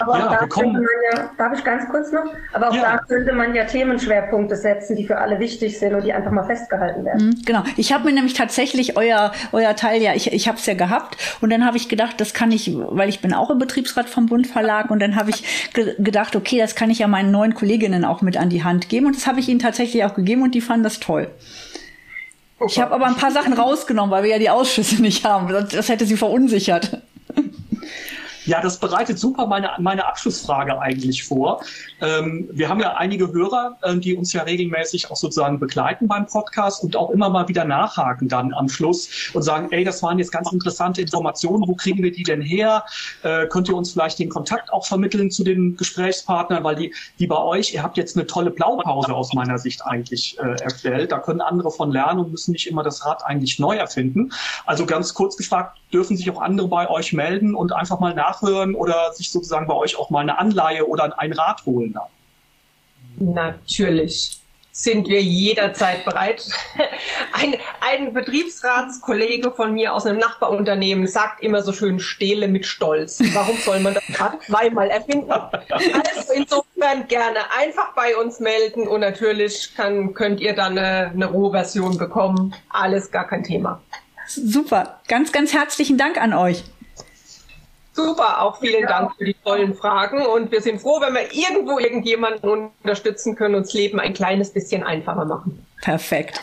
Aber 0.00 0.18
ja, 0.18 0.28
da 0.28 0.46
könnte 0.46 0.72
man 0.72 0.84
ja, 1.12 1.30
darf 1.38 1.56
ich 1.56 1.64
ganz 1.64 1.88
kurz 1.90 2.12
noch? 2.12 2.24
Aber 2.52 2.70
auch 2.70 2.74
ja. 2.74 2.82
da 2.82 2.98
könnte 2.98 3.32
man 3.32 3.54
ja 3.54 3.64
Themenschwerpunkte 3.64 4.56
setzen, 4.56 4.96
die 4.96 5.06
für 5.06 5.18
alle 5.18 5.38
wichtig 5.38 5.78
sind 5.78 5.94
und 5.94 6.04
die 6.04 6.12
einfach 6.12 6.30
mal 6.30 6.44
festgehalten 6.44 7.04
werden. 7.04 7.28
Mhm, 7.28 7.42
genau. 7.44 7.62
Ich 7.76 7.92
habe 7.92 8.04
mir 8.04 8.12
nämlich 8.12 8.34
tatsächlich 8.34 8.96
euer, 8.96 9.32
euer 9.52 9.76
Teil 9.76 10.02
ja, 10.02 10.14
ich, 10.14 10.32
ich 10.32 10.48
habe 10.48 10.58
es 10.58 10.66
ja 10.66 10.74
gehabt 10.74 11.16
und 11.40 11.50
dann 11.50 11.64
habe 11.64 11.76
ich 11.76 11.88
gedacht, 11.88 12.20
das 12.20 12.34
kann 12.34 12.52
ich, 12.52 12.70
weil 12.74 13.08
ich 13.08 13.20
bin 13.20 13.32
auch 13.32 13.50
im 13.50 13.58
Betriebsrat 13.58 14.08
vom 14.08 14.26
Bund 14.26 14.46
Verlag 14.46 14.90
und 14.90 15.00
dann 15.00 15.16
habe 15.16 15.30
ich 15.30 15.70
ge 15.72 15.94
gedacht, 15.98 16.36
okay, 16.36 16.58
das 16.58 16.74
kann 16.74 16.90
ich 16.90 16.98
ja 16.98 17.08
meinen 17.08 17.30
neuen 17.30 17.54
Kolleginnen 17.54 18.04
auch 18.04 18.22
mit 18.22 18.36
an 18.36 18.48
die 18.48 18.64
Hand 18.64 18.88
geben 18.88 19.06
und 19.06 19.16
das 19.16 19.26
habe 19.26 19.40
ich 19.40 19.48
ihnen 19.48 19.60
tatsächlich 19.60 20.04
auch 20.04 20.14
gegeben 20.14 20.42
und 20.42 20.54
die 20.54 20.60
fanden 20.60 20.84
das 20.84 21.00
toll. 21.00 21.28
Ich 22.66 22.78
habe 22.78 22.94
aber 22.94 23.06
ein 23.06 23.16
paar 23.16 23.30
Sachen 23.30 23.54
rausgenommen, 23.54 24.10
weil 24.10 24.22
wir 24.22 24.30
ja 24.30 24.38
die 24.38 24.50
Ausschüsse 24.50 25.00
nicht 25.00 25.24
haben. 25.24 25.48
Das 25.48 25.88
hätte 25.88 26.04
sie 26.04 26.16
verunsichert. 26.16 27.00
Ja, 28.46 28.60
das 28.60 28.78
bereitet 28.78 29.18
super 29.18 29.46
meine, 29.46 29.70
meine 29.78 30.06
Abschlussfrage 30.06 30.80
eigentlich 30.80 31.24
vor. 31.24 31.62
Ähm, 32.00 32.48
wir 32.52 32.68
haben 32.68 32.80
ja 32.80 32.94
einige 32.96 33.32
Hörer, 33.32 33.76
äh, 33.82 33.96
die 33.96 34.14
uns 34.14 34.32
ja 34.32 34.42
regelmäßig 34.42 35.10
auch 35.10 35.16
sozusagen 35.16 35.60
begleiten 35.60 36.08
beim 36.08 36.26
Podcast 36.26 36.82
und 36.82 36.96
auch 36.96 37.10
immer 37.10 37.28
mal 37.28 37.48
wieder 37.48 37.64
nachhaken 37.64 38.28
dann 38.28 38.54
am 38.54 38.68
Schluss 38.68 39.30
und 39.34 39.42
sagen, 39.42 39.68
ey, 39.72 39.84
das 39.84 40.02
waren 40.02 40.18
jetzt 40.18 40.32
ganz 40.32 40.50
interessante 40.52 41.02
Informationen, 41.02 41.66
wo 41.66 41.74
kriegen 41.74 42.02
wir 42.02 42.12
die 42.12 42.22
denn 42.22 42.40
her? 42.40 42.84
Äh, 43.22 43.46
könnt 43.48 43.68
ihr 43.68 43.76
uns 43.76 43.92
vielleicht 43.92 44.18
den 44.18 44.30
Kontakt 44.30 44.72
auch 44.72 44.86
vermitteln 44.86 45.30
zu 45.30 45.44
den 45.44 45.76
Gesprächspartnern, 45.76 46.64
weil 46.64 46.76
die, 46.76 46.94
die 47.18 47.26
bei 47.26 47.38
euch, 47.38 47.74
ihr 47.74 47.82
habt 47.82 47.98
jetzt 47.98 48.16
eine 48.16 48.26
tolle 48.26 48.50
Blaupause 48.50 49.12
aus 49.12 49.34
meiner 49.34 49.58
Sicht 49.58 49.84
eigentlich 49.84 50.38
äh, 50.38 50.62
erstellt. 50.62 51.12
Da 51.12 51.18
können 51.18 51.40
andere 51.42 51.70
von 51.70 51.90
lernen 51.90 52.20
und 52.20 52.30
müssen 52.30 52.52
nicht 52.52 52.66
immer 52.66 52.82
das 52.82 53.04
Rad 53.04 53.24
eigentlich 53.24 53.58
neu 53.58 53.76
erfinden. 53.76 54.32
Also 54.64 54.86
ganz 54.86 55.12
kurz 55.12 55.36
gefragt, 55.36 55.79
dürfen 55.92 56.16
sich 56.16 56.30
auch 56.30 56.40
andere 56.40 56.68
bei 56.68 56.88
euch 56.88 57.12
melden 57.12 57.54
und 57.54 57.72
einfach 57.72 58.00
mal 58.00 58.14
nachhören 58.14 58.74
oder 58.74 59.12
sich 59.12 59.30
sozusagen 59.30 59.66
bei 59.66 59.74
euch 59.74 59.98
auch 59.98 60.10
mal 60.10 60.20
eine 60.20 60.38
Anleihe 60.38 60.86
oder 60.86 61.18
ein 61.18 61.32
Rat 61.32 61.64
holen? 61.66 61.94
Natürlich 63.18 64.40
sind 64.72 65.08
wir 65.08 65.20
jederzeit 65.20 66.04
bereit. 66.04 66.48
Ein, 67.32 67.56
ein 67.80 68.12
Betriebsratskollege 68.12 69.52
von 69.52 69.72
mir 69.72 69.94
aus 69.94 70.04
einem 70.04 70.18
Nachbarunternehmen 70.18 71.06
sagt 71.06 71.42
immer 71.42 71.62
so 71.62 71.72
schön, 71.72 72.00
stehle 72.00 72.48
mit 72.48 72.66
Stolz. 72.66 73.20
Warum 73.32 73.56
soll 73.56 73.80
man 73.80 73.94
das 73.94 74.04
gerade 74.06 74.38
zweimal 74.46 74.90
erfinden? 74.90 75.30
Also 75.30 76.32
insofern 76.34 77.06
gerne 77.08 77.38
einfach 77.56 77.94
bei 77.94 78.16
uns 78.16 78.40
melden 78.40 78.88
und 78.88 79.00
natürlich 79.00 79.74
kann, 79.76 80.12
könnt 80.12 80.40
ihr 80.40 80.54
dann 80.54 80.76
eine, 80.76 81.10
eine 81.10 81.26
Rohversion 81.26 81.98
bekommen. 81.98 82.54
Alles 82.68 83.10
gar 83.10 83.26
kein 83.26 83.44
Thema. 83.44 83.80
Super. 84.30 85.00
Ganz, 85.08 85.32
ganz 85.32 85.52
herzlichen 85.52 85.98
Dank 85.98 86.20
an 86.20 86.32
euch. 86.32 86.64
Super, 87.92 88.40
auch 88.40 88.60
vielen 88.60 88.86
Dank 88.86 89.12
für 89.16 89.24
die 89.24 89.34
tollen 89.44 89.74
Fragen 89.74 90.24
und 90.24 90.52
wir 90.52 90.60
sind 90.60 90.80
froh, 90.80 91.00
wenn 91.00 91.12
wir 91.12 91.32
irgendwo 91.32 91.78
irgendjemanden 91.78 92.48
unterstützen 92.48 93.34
können, 93.34 93.56
und 93.56 93.66
das 93.66 93.74
Leben 93.74 93.98
ein 93.98 94.14
kleines 94.14 94.52
bisschen 94.52 94.84
einfacher 94.84 95.24
machen. 95.24 95.66
Perfekt. 95.82 96.40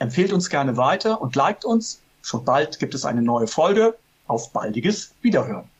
Empfehlt 0.00 0.32
uns 0.32 0.50
gerne 0.50 0.76
weiter 0.76 1.22
und 1.22 1.36
liked 1.36 1.64
uns. 1.64 2.02
Schon 2.22 2.44
bald 2.44 2.80
gibt 2.80 2.92
es 2.92 3.04
eine 3.04 3.22
neue 3.22 3.46
Folge. 3.46 3.96
Auf 4.26 4.52
baldiges 4.52 5.14
Wiederhören. 5.22 5.70